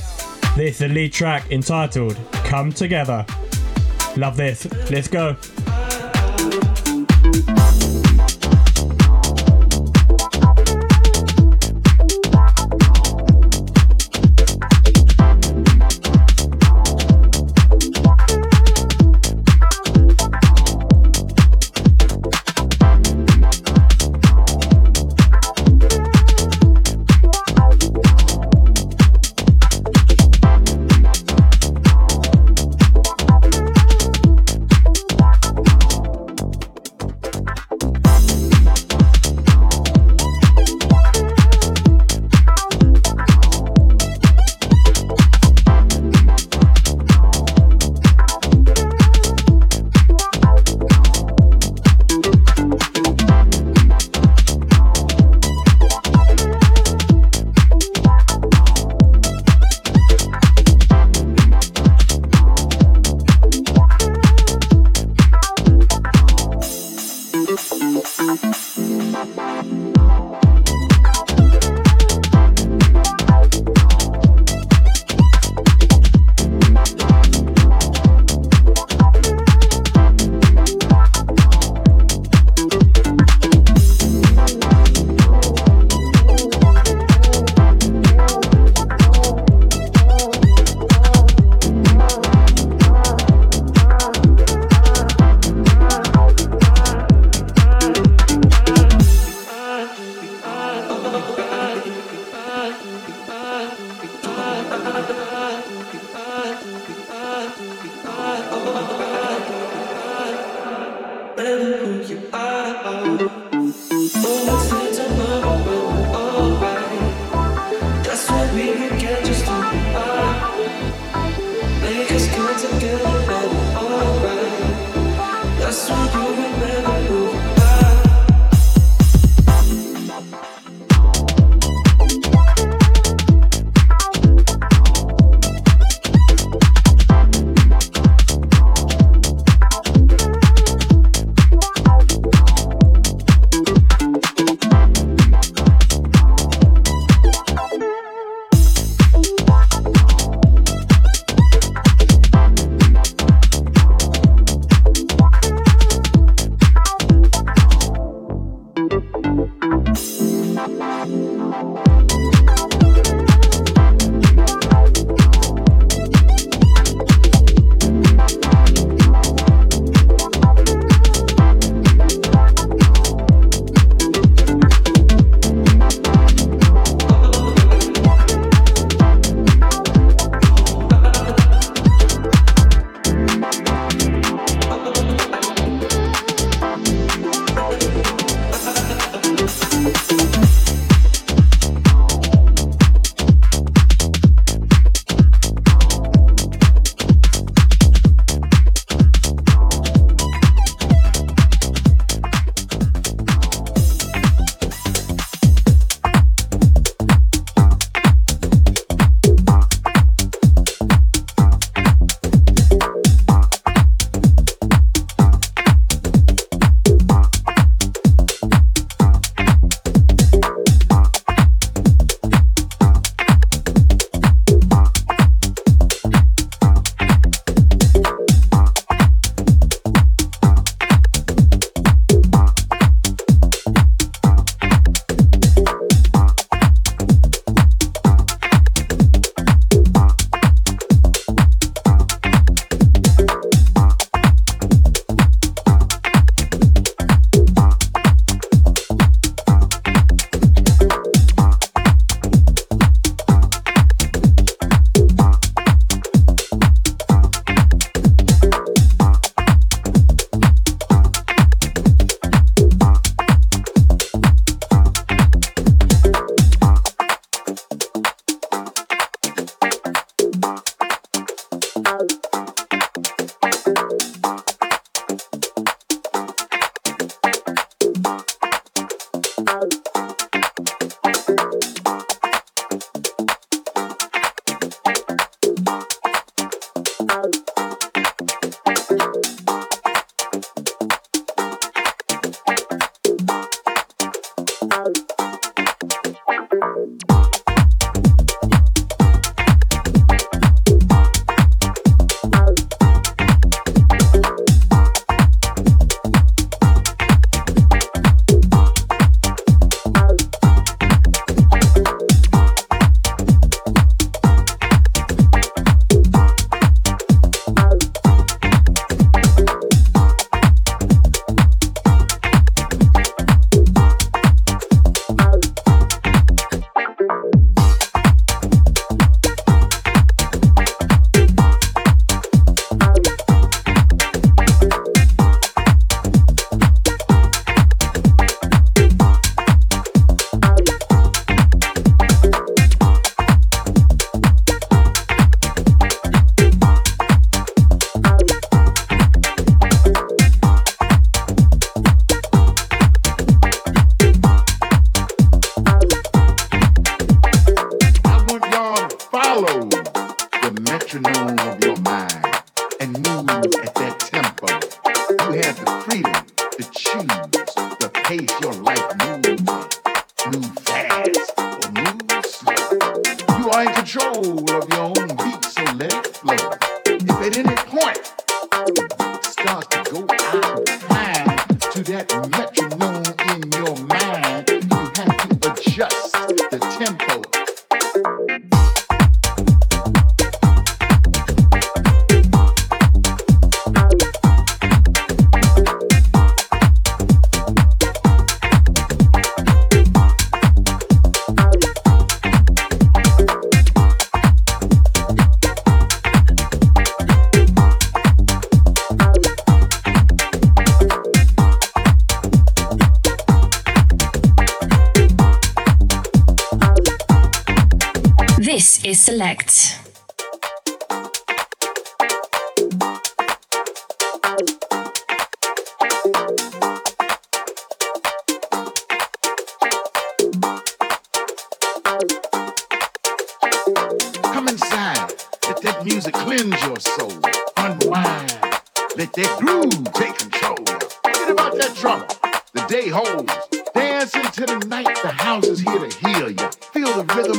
This 0.54 0.72
is 0.72 0.78
the 0.80 0.88
lead 0.88 1.14
track 1.14 1.50
entitled 1.50 2.18
Come 2.44 2.72
Together. 2.72 3.24
Love 4.18 4.36
this. 4.36 4.70
Let's 4.90 5.08
go. 5.08 5.34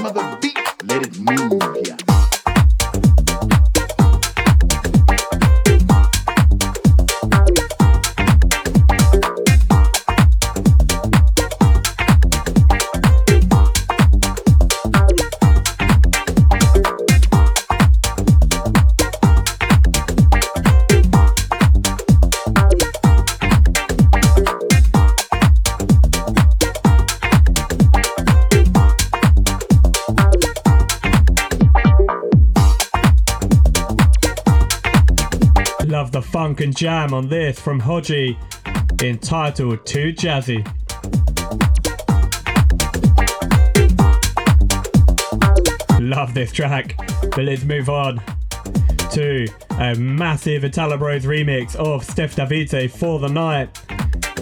Mother 0.01 0.37
beat, 0.41 0.57
let 0.83 1.03
it 1.03 1.19
move 1.19 1.61
ya. 1.61 1.95
Yeah. 1.97 2.04
Drunken 36.55 36.73
Jam 36.73 37.13
on 37.13 37.27
this 37.27 37.59
from 37.59 37.81
Hodgy, 37.81 38.37
entitled 39.03 39.85
Too 39.85 40.13
Jazzy. 40.13 40.63
Love 45.99 46.33
this 46.33 46.53
track, 46.53 46.95
but 47.31 47.39
let's 47.43 47.65
move 47.65 47.89
on 47.89 48.23
to 49.11 49.45
a 49.79 49.95
massive 49.95 50.63
Italo 50.63 50.95
Bros 50.95 51.25
remix 51.25 51.75
of 51.75 52.05
Steph 52.05 52.37
Davide 52.37 52.89
for 52.89 53.19
the 53.19 53.27
night. 53.27 53.77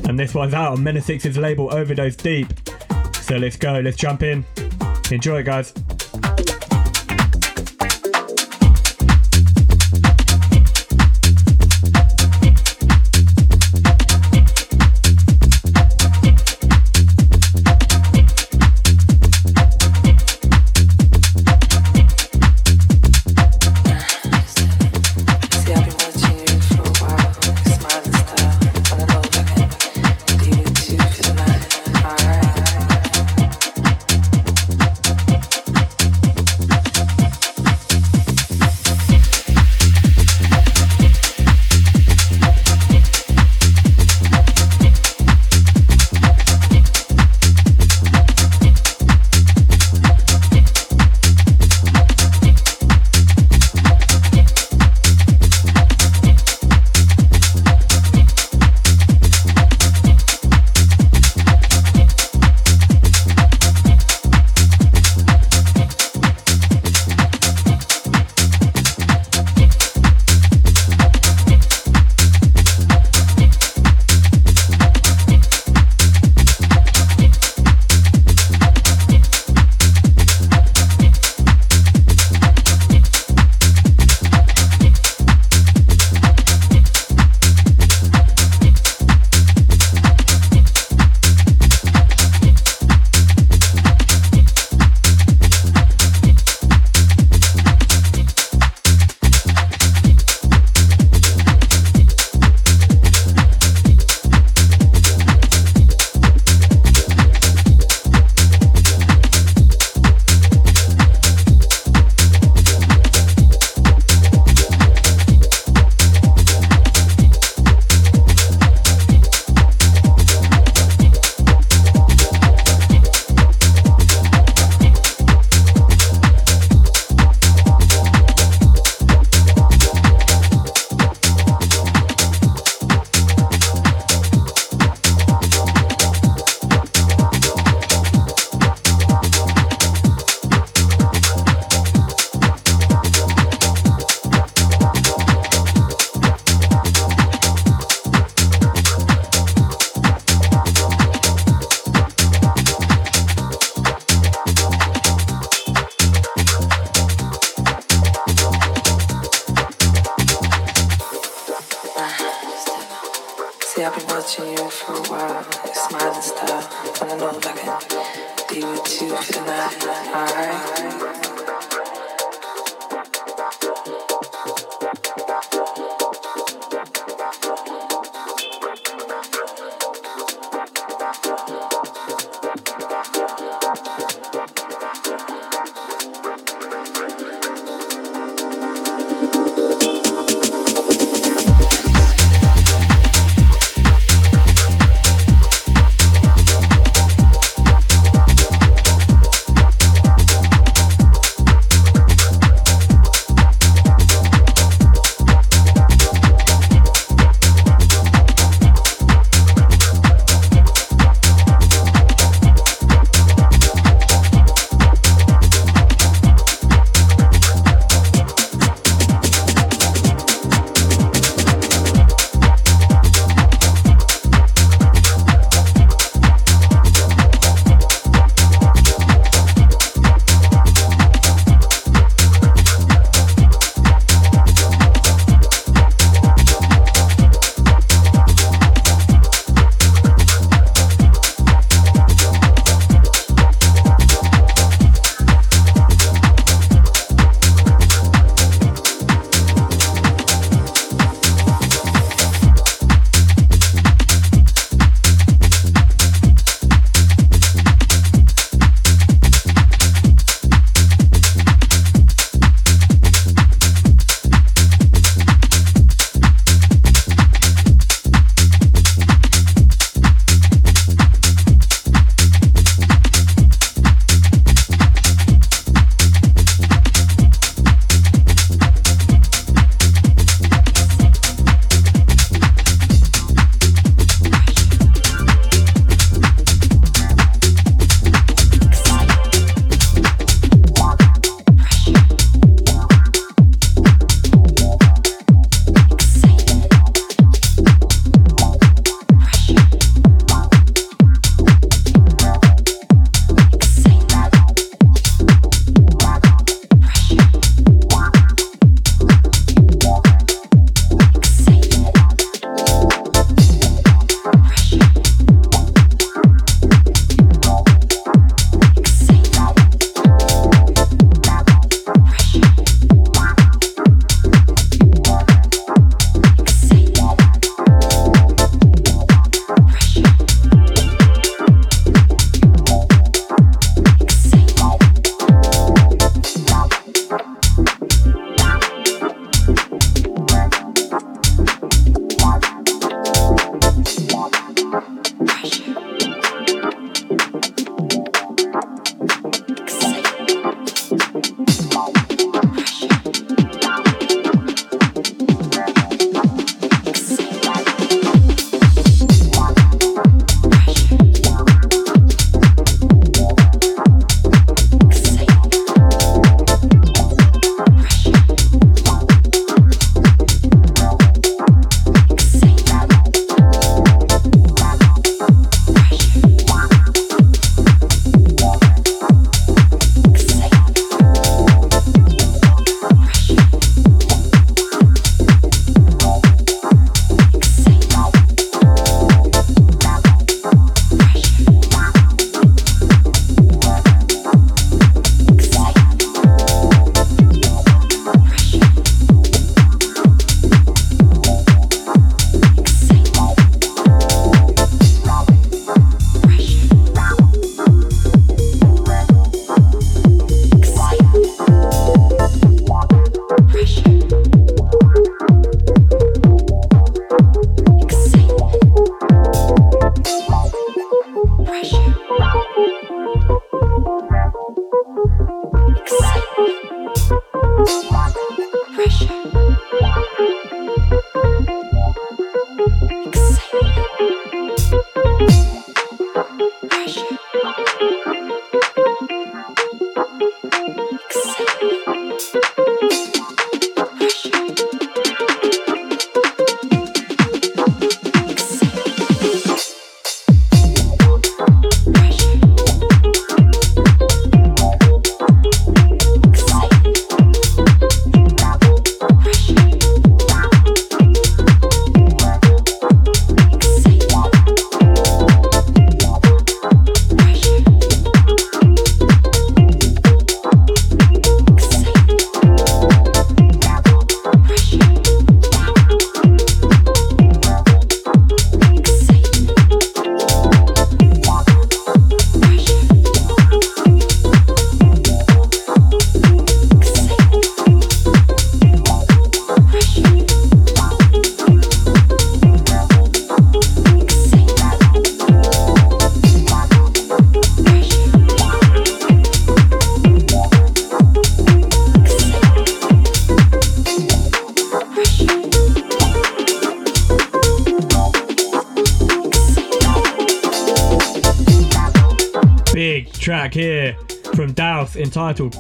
And 0.08 0.20
this 0.20 0.36
one's 0.36 0.54
out 0.54 0.74
on 0.74 0.84
Mena 0.84 1.00
6's 1.00 1.40
label 1.40 1.74
Overdose 1.74 2.16
Deep. 2.16 2.54
So 3.22 3.38
let's 3.38 3.58
go, 3.58 3.80
let's 3.80 3.98
jump 3.98 4.22
in. 4.22 4.46
Enjoy, 5.10 5.42
guys. 5.42 5.74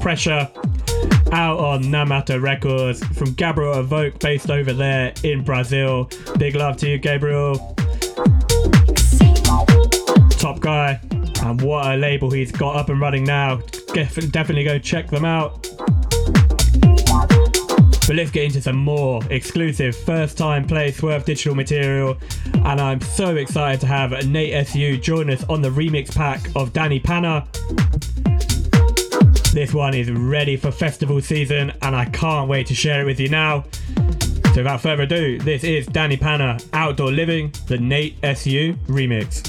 Pressure 0.03 0.49
out 1.31 1.59
on 1.59 1.83
Namata 1.83 2.41
Records 2.41 3.01
from 3.17 3.31
Gabriel 3.35 3.79
Evoke 3.79 4.19
based 4.19 4.51
over 4.51 4.73
there 4.73 5.13
in 5.23 5.45
Brazil. 5.45 6.09
Big 6.37 6.55
love 6.55 6.75
to 6.77 6.89
you, 6.89 6.97
Gabriel. 6.97 7.55
Top 10.31 10.59
guy. 10.59 10.99
And 11.43 11.61
what 11.61 11.85
a 11.85 11.95
label 11.95 12.29
he's 12.29 12.51
got 12.51 12.75
up 12.75 12.89
and 12.89 12.99
running 12.99 13.23
now. 13.23 13.61
Definitely 13.93 14.65
go 14.65 14.77
check 14.77 15.09
them 15.09 15.23
out. 15.23 15.63
But 18.05 18.17
let's 18.17 18.31
get 18.31 18.43
into 18.43 18.61
some 18.61 18.75
more 18.75 19.21
exclusive 19.29 19.95
first 19.95 20.37
time 20.37 20.67
play 20.67 20.91
Swerve 20.91 21.23
digital 21.23 21.55
material. 21.55 22.17
And 22.65 22.81
I'm 22.81 22.99
so 22.99 23.37
excited 23.37 23.79
to 23.79 23.87
have 23.87 24.11
Nate 24.27 24.53
SU 24.67 24.97
join 24.97 25.29
us 25.29 25.45
on 25.45 25.61
the 25.61 25.69
remix 25.69 26.13
pack 26.13 26.41
of 26.57 26.73
Danny 26.73 26.99
Panna. 26.99 27.47
This 29.63 29.73
one 29.73 29.93
is 29.93 30.11
ready 30.11 30.57
for 30.57 30.71
festival 30.71 31.21
season 31.21 31.71
and 31.81 31.95
I 31.95 32.03
can't 32.03 32.49
wait 32.49 32.67
to 32.67 32.75
share 32.75 33.03
it 33.03 33.05
with 33.05 33.17
you 33.17 33.29
now. 33.29 33.63
So 34.47 34.57
without 34.57 34.81
further 34.81 35.03
ado, 35.03 35.39
this 35.39 35.63
is 35.63 35.85
Danny 35.87 36.17
Panna 36.17 36.57
Outdoor 36.73 37.13
Living, 37.13 37.53
the 37.67 37.77
Nate 37.77 38.17
SU 38.21 38.73
remix. 38.87 39.42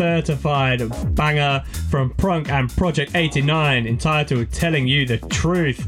Certified 0.00 0.80
banger 1.14 1.62
from 1.90 2.08
Prunk 2.14 2.48
and 2.48 2.74
Project 2.74 3.14
89 3.14 3.86
entitled 3.86 4.50
Telling 4.50 4.86
You 4.86 5.04
the 5.04 5.18
Truth. 5.18 5.86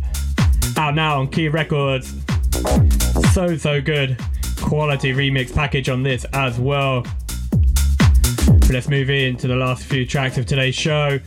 Out 0.77 0.95
now 0.95 1.19
on 1.19 1.29
Key 1.29 1.49
Records. 1.49 2.15
So, 3.33 3.57
so 3.57 3.81
good. 3.81 4.19
Quality 4.61 5.15
remix 5.15 5.55
package 5.55 5.89
on 5.89 6.03
this 6.03 6.27
as 6.35 6.61
well. 6.61 7.07
But 7.51 8.71
let's 8.71 8.91
move 8.91 9.09
in 9.09 9.39
to 9.39 9.49
the 9.49 9.57
last 9.57 9.87
few 9.87 10.05
tracks 10.05 10.37
of 10.37 10.45
today's 10.45 10.75
show. 10.75 11.19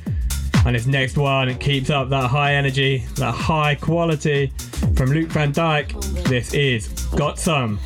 And 0.64 0.76
this 0.76 0.86
next 0.86 1.18
one 1.18 1.56
keeps 1.56 1.90
up 1.90 2.10
that 2.10 2.30
high 2.30 2.54
energy, 2.54 3.00
that 3.16 3.34
high 3.34 3.74
quality 3.74 4.54
from 4.96 5.10
Luke 5.10 5.30
Van 5.30 5.52
Dyke. 5.52 6.00
This 6.26 6.54
is 6.54 6.88
Got 7.16 7.40
Some. 7.40 7.80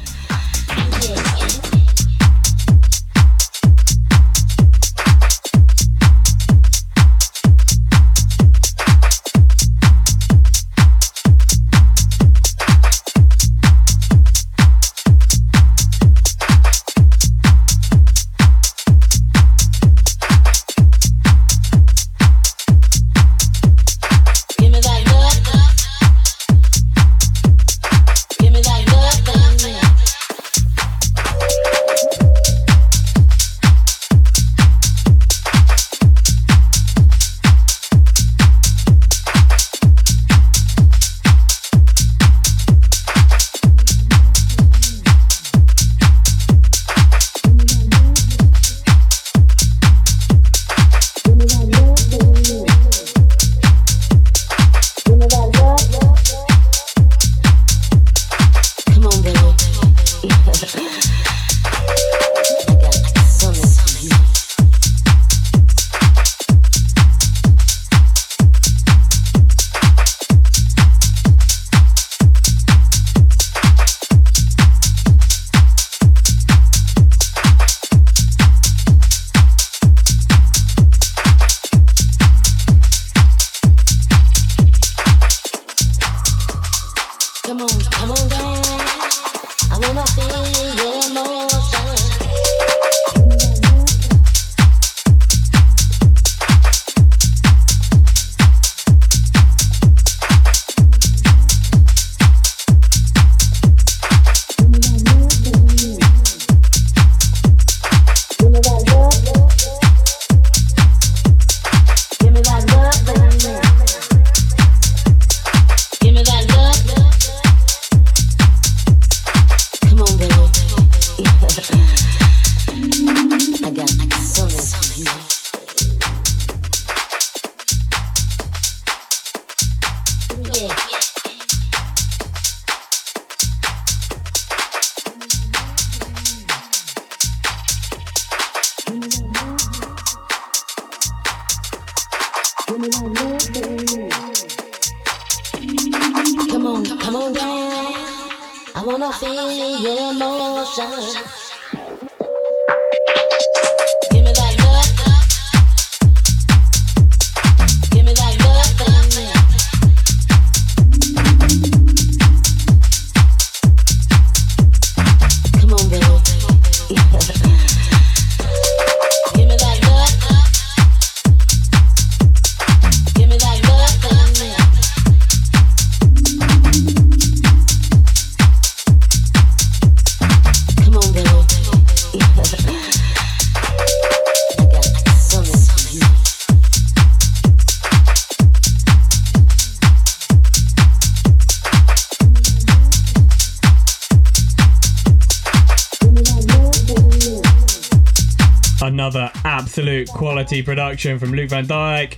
Quality 200.50 200.66
production 200.66 201.20
from 201.20 201.32
Luke 201.32 201.52
Van 201.52 201.68
Dyke. 201.68 202.18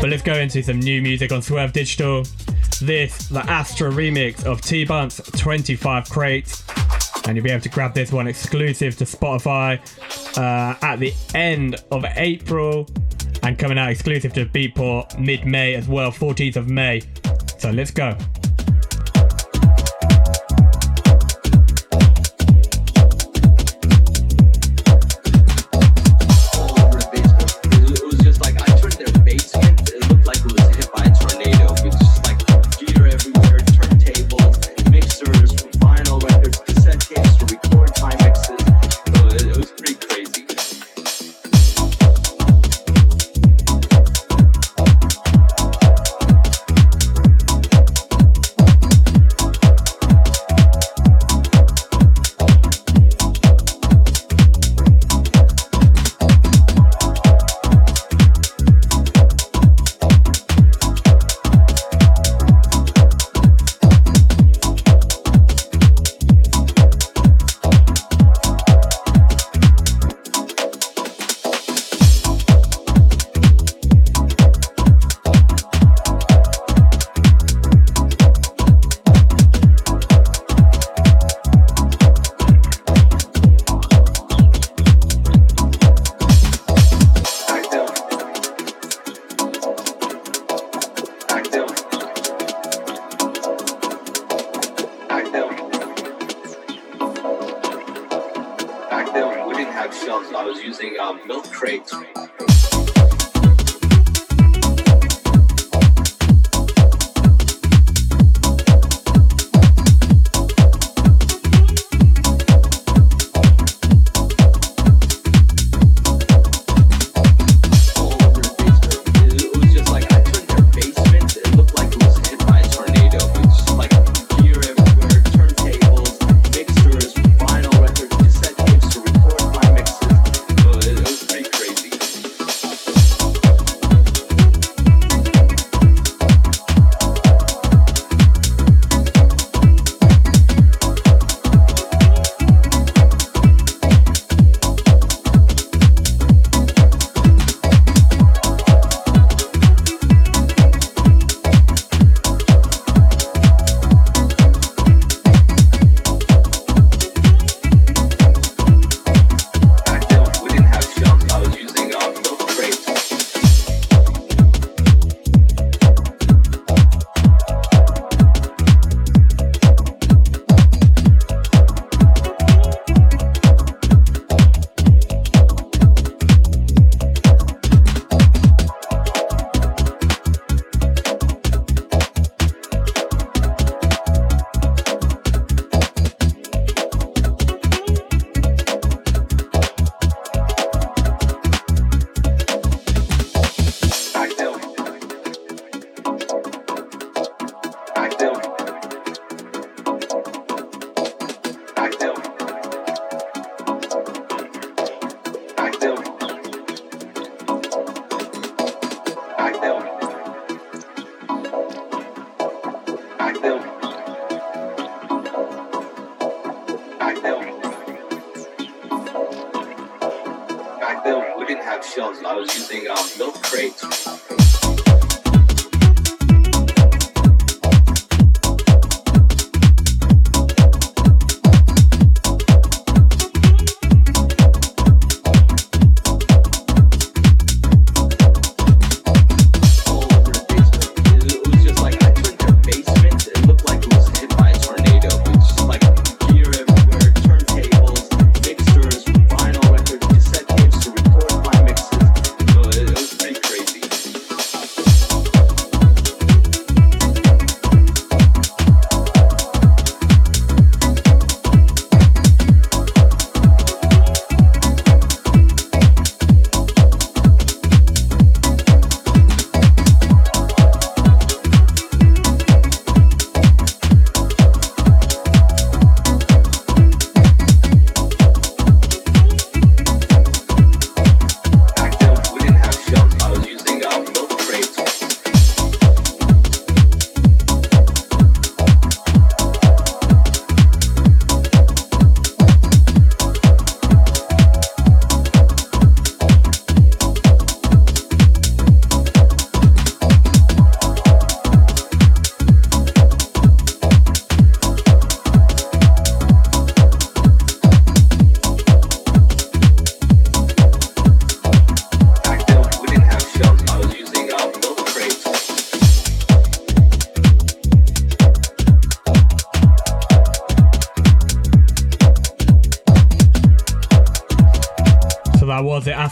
But 0.00 0.08
let's 0.08 0.22
go 0.22 0.32
into 0.32 0.62
some 0.62 0.80
new 0.80 1.02
music 1.02 1.30
on 1.30 1.42
Swerve 1.42 1.74
Digital. 1.74 2.22
This, 2.80 3.28
the 3.28 3.40
Astra 3.40 3.90
remix 3.90 4.46
of 4.46 4.62
T 4.62 4.86
Bunt's 4.86 5.20
25 5.32 6.08
Crates. 6.08 6.64
And 7.26 7.36
you'll 7.36 7.44
be 7.44 7.50
able 7.50 7.60
to 7.64 7.68
grab 7.68 7.92
this 7.92 8.12
one 8.12 8.26
exclusive 8.26 8.96
to 8.96 9.04
Spotify 9.04 9.78
uh, 10.38 10.74
at 10.80 10.96
the 10.96 11.12
end 11.34 11.76
of 11.90 12.06
April 12.16 12.88
and 13.42 13.58
coming 13.58 13.76
out 13.76 13.90
exclusive 13.90 14.32
to 14.32 14.46
Beatport 14.46 15.18
mid 15.18 15.44
May 15.44 15.74
as 15.74 15.86
well, 15.86 16.10
14th 16.10 16.56
of 16.56 16.70
May. 16.70 17.02
So 17.58 17.70
let's 17.70 17.90
go. 17.90 18.16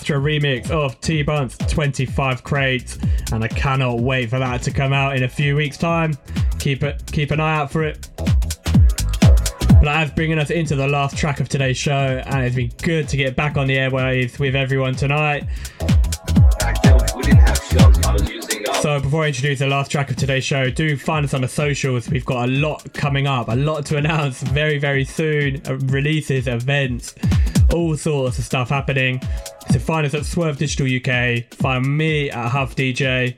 Astra 0.07 0.21
remix 0.21 0.71
of 0.71 1.01
T 1.01 1.25
Bunt's 1.25 1.57
25 1.57 2.45
crates, 2.45 2.97
and 3.33 3.43
I 3.43 3.49
cannot 3.49 3.99
wait 4.03 4.31
for 4.31 4.39
that 4.39 4.63
to 4.63 4.71
come 4.71 4.93
out 4.93 5.17
in 5.17 5.25
a 5.25 5.29
few 5.29 5.57
weeks' 5.57 5.77
time. 5.77 6.17
Keep 6.61 6.85
it, 6.85 7.03
keep 7.11 7.33
an 7.33 7.41
eye 7.41 7.57
out 7.57 7.73
for 7.73 7.83
it. 7.83 8.09
But 8.17 9.83
that's 9.83 10.13
bringing 10.13 10.39
us 10.39 10.51
into 10.51 10.77
the 10.77 10.87
last 10.87 11.17
track 11.17 11.41
of 11.41 11.49
today's 11.49 11.77
show, 11.77 12.23
and 12.25 12.45
it's 12.45 12.55
been 12.55 12.71
good 12.85 13.09
to 13.09 13.17
get 13.17 13.35
back 13.35 13.57
on 13.57 13.67
the 13.67 13.79
airwaves 13.79 14.39
with 14.39 14.55
everyone 14.55 14.95
tonight. 14.95 15.49
So 18.81 19.01
before 19.01 19.25
I 19.25 19.27
introduce 19.27 19.59
the 19.59 19.67
last 19.67 19.91
track 19.91 20.11
of 20.11 20.17
today's 20.17 20.45
show, 20.45 20.71
do 20.71 20.97
find 20.97 21.25
us 21.25 21.35
on 21.35 21.41
the 21.41 21.49
socials. 21.49 22.09
We've 22.09 22.25
got 22.25 22.49
a 22.49 22.53
lot 22.53 22.93
coming 22.93 23.27
up, 23.27 23.49
a 23.49 23.57
lot 23.57 23.85
to 23.87 23.97
announce 23.97 24.41
very, 24.43 24.79
very 24.79 25.05
soon. 25.05 25.63
Uh, 25.67 25.79
releases, 25.87 26.47
events, 26.47 27.17
all 27.73 27.97
sorts 27.97 28.39
of 28.39 28.45
stuff 28.45 28.69
happening. 28.69 29.21
Find 29.79 30.07
us 30.07 30.15
at 30.15 30.25
Swerve 30.25 30.59
Digital 30.59 30.87
UK. 30.87 31.45
Find 31.55 31.97
me 31.97 32.31
at 32.31 32.49
Huff 32.49 32.75
DJ. 32.77 33.35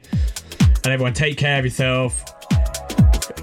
And 0.61 0.87
everyone, 0.87 1.13
take 1.13 1.37
care 1.39 1.59
of 1.59 1.65
yourself. 1.65 2.25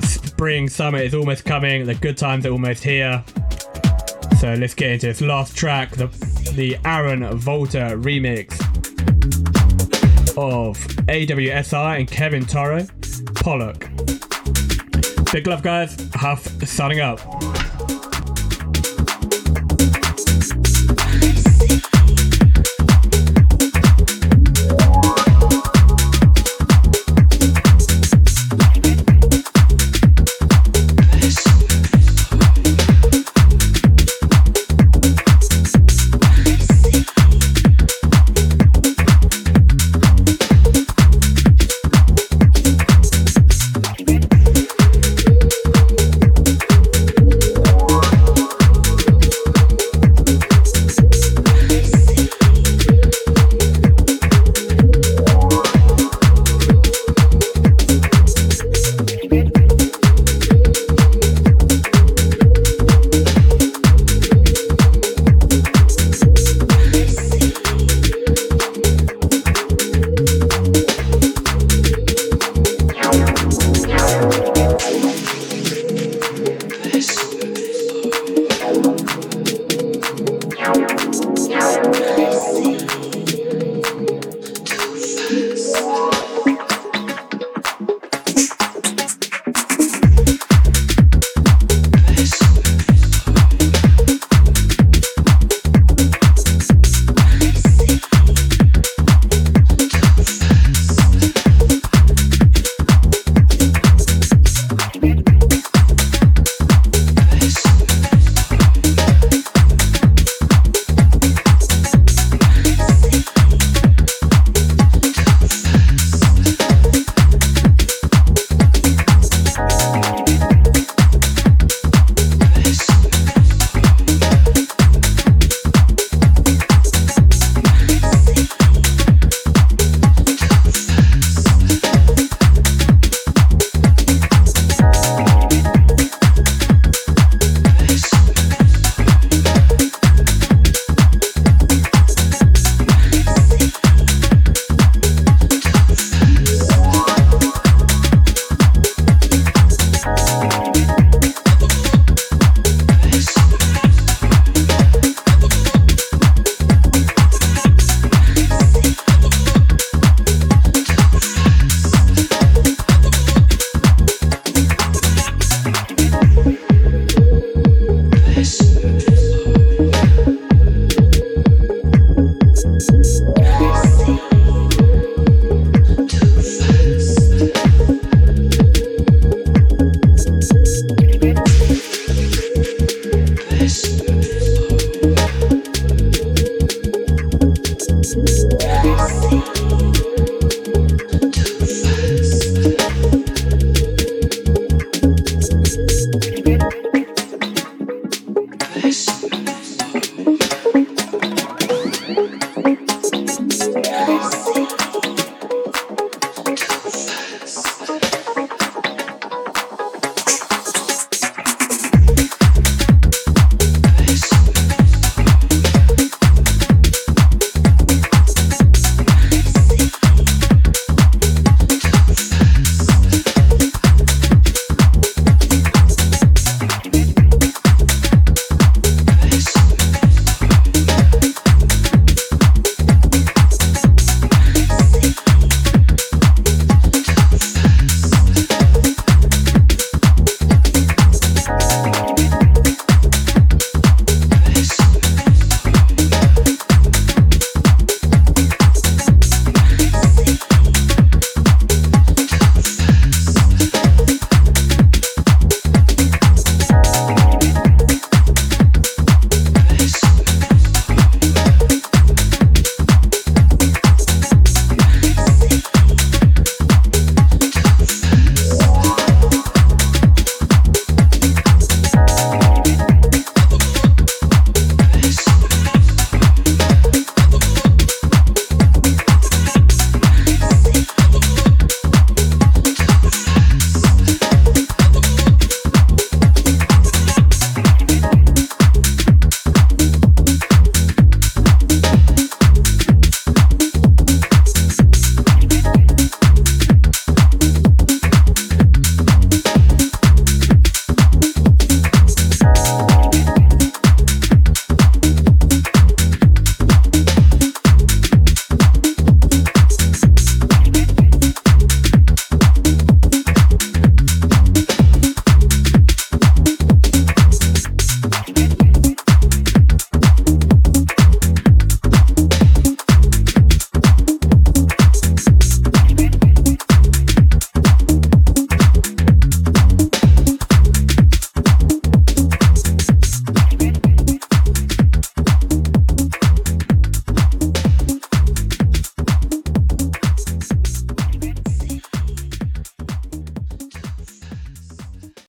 Spring, 0.01 0.67
summer 0.69 0.99
is 0.99 1.13
almost 1.13 1.45
coming. 1.45 1.85
The 1.85 1.95
good 1.95 2.17
times 2.17 2.45
are 2.45 2.51
almost 2.51 2.84
here. 2.84 3.23
So 4.39 4.53
let's 4.53 4.73
get 4.73 4.91
into 4.91 5.07
this 5.07 5.22
last 5.22 5.55
track, 5.55 5.91
the 5.91 6.07
the 6.55 6.77
Aaron 6.85 7.38
Volta 7.38 7.97
remix 7.97 8.53
of 10.38 10.77
AWSI 11.07 11.99
and 11.99 12.09
Kevin 12.09 12.45
Toro, 12.45 12.85
Pollock. 13.35 13.89
Big 15.31 15.47
love, 15.47 15.61
guys. 15.61 15.97
Huff 16.13 16.45
signing 16.63 17.01
up. 17.01 17.19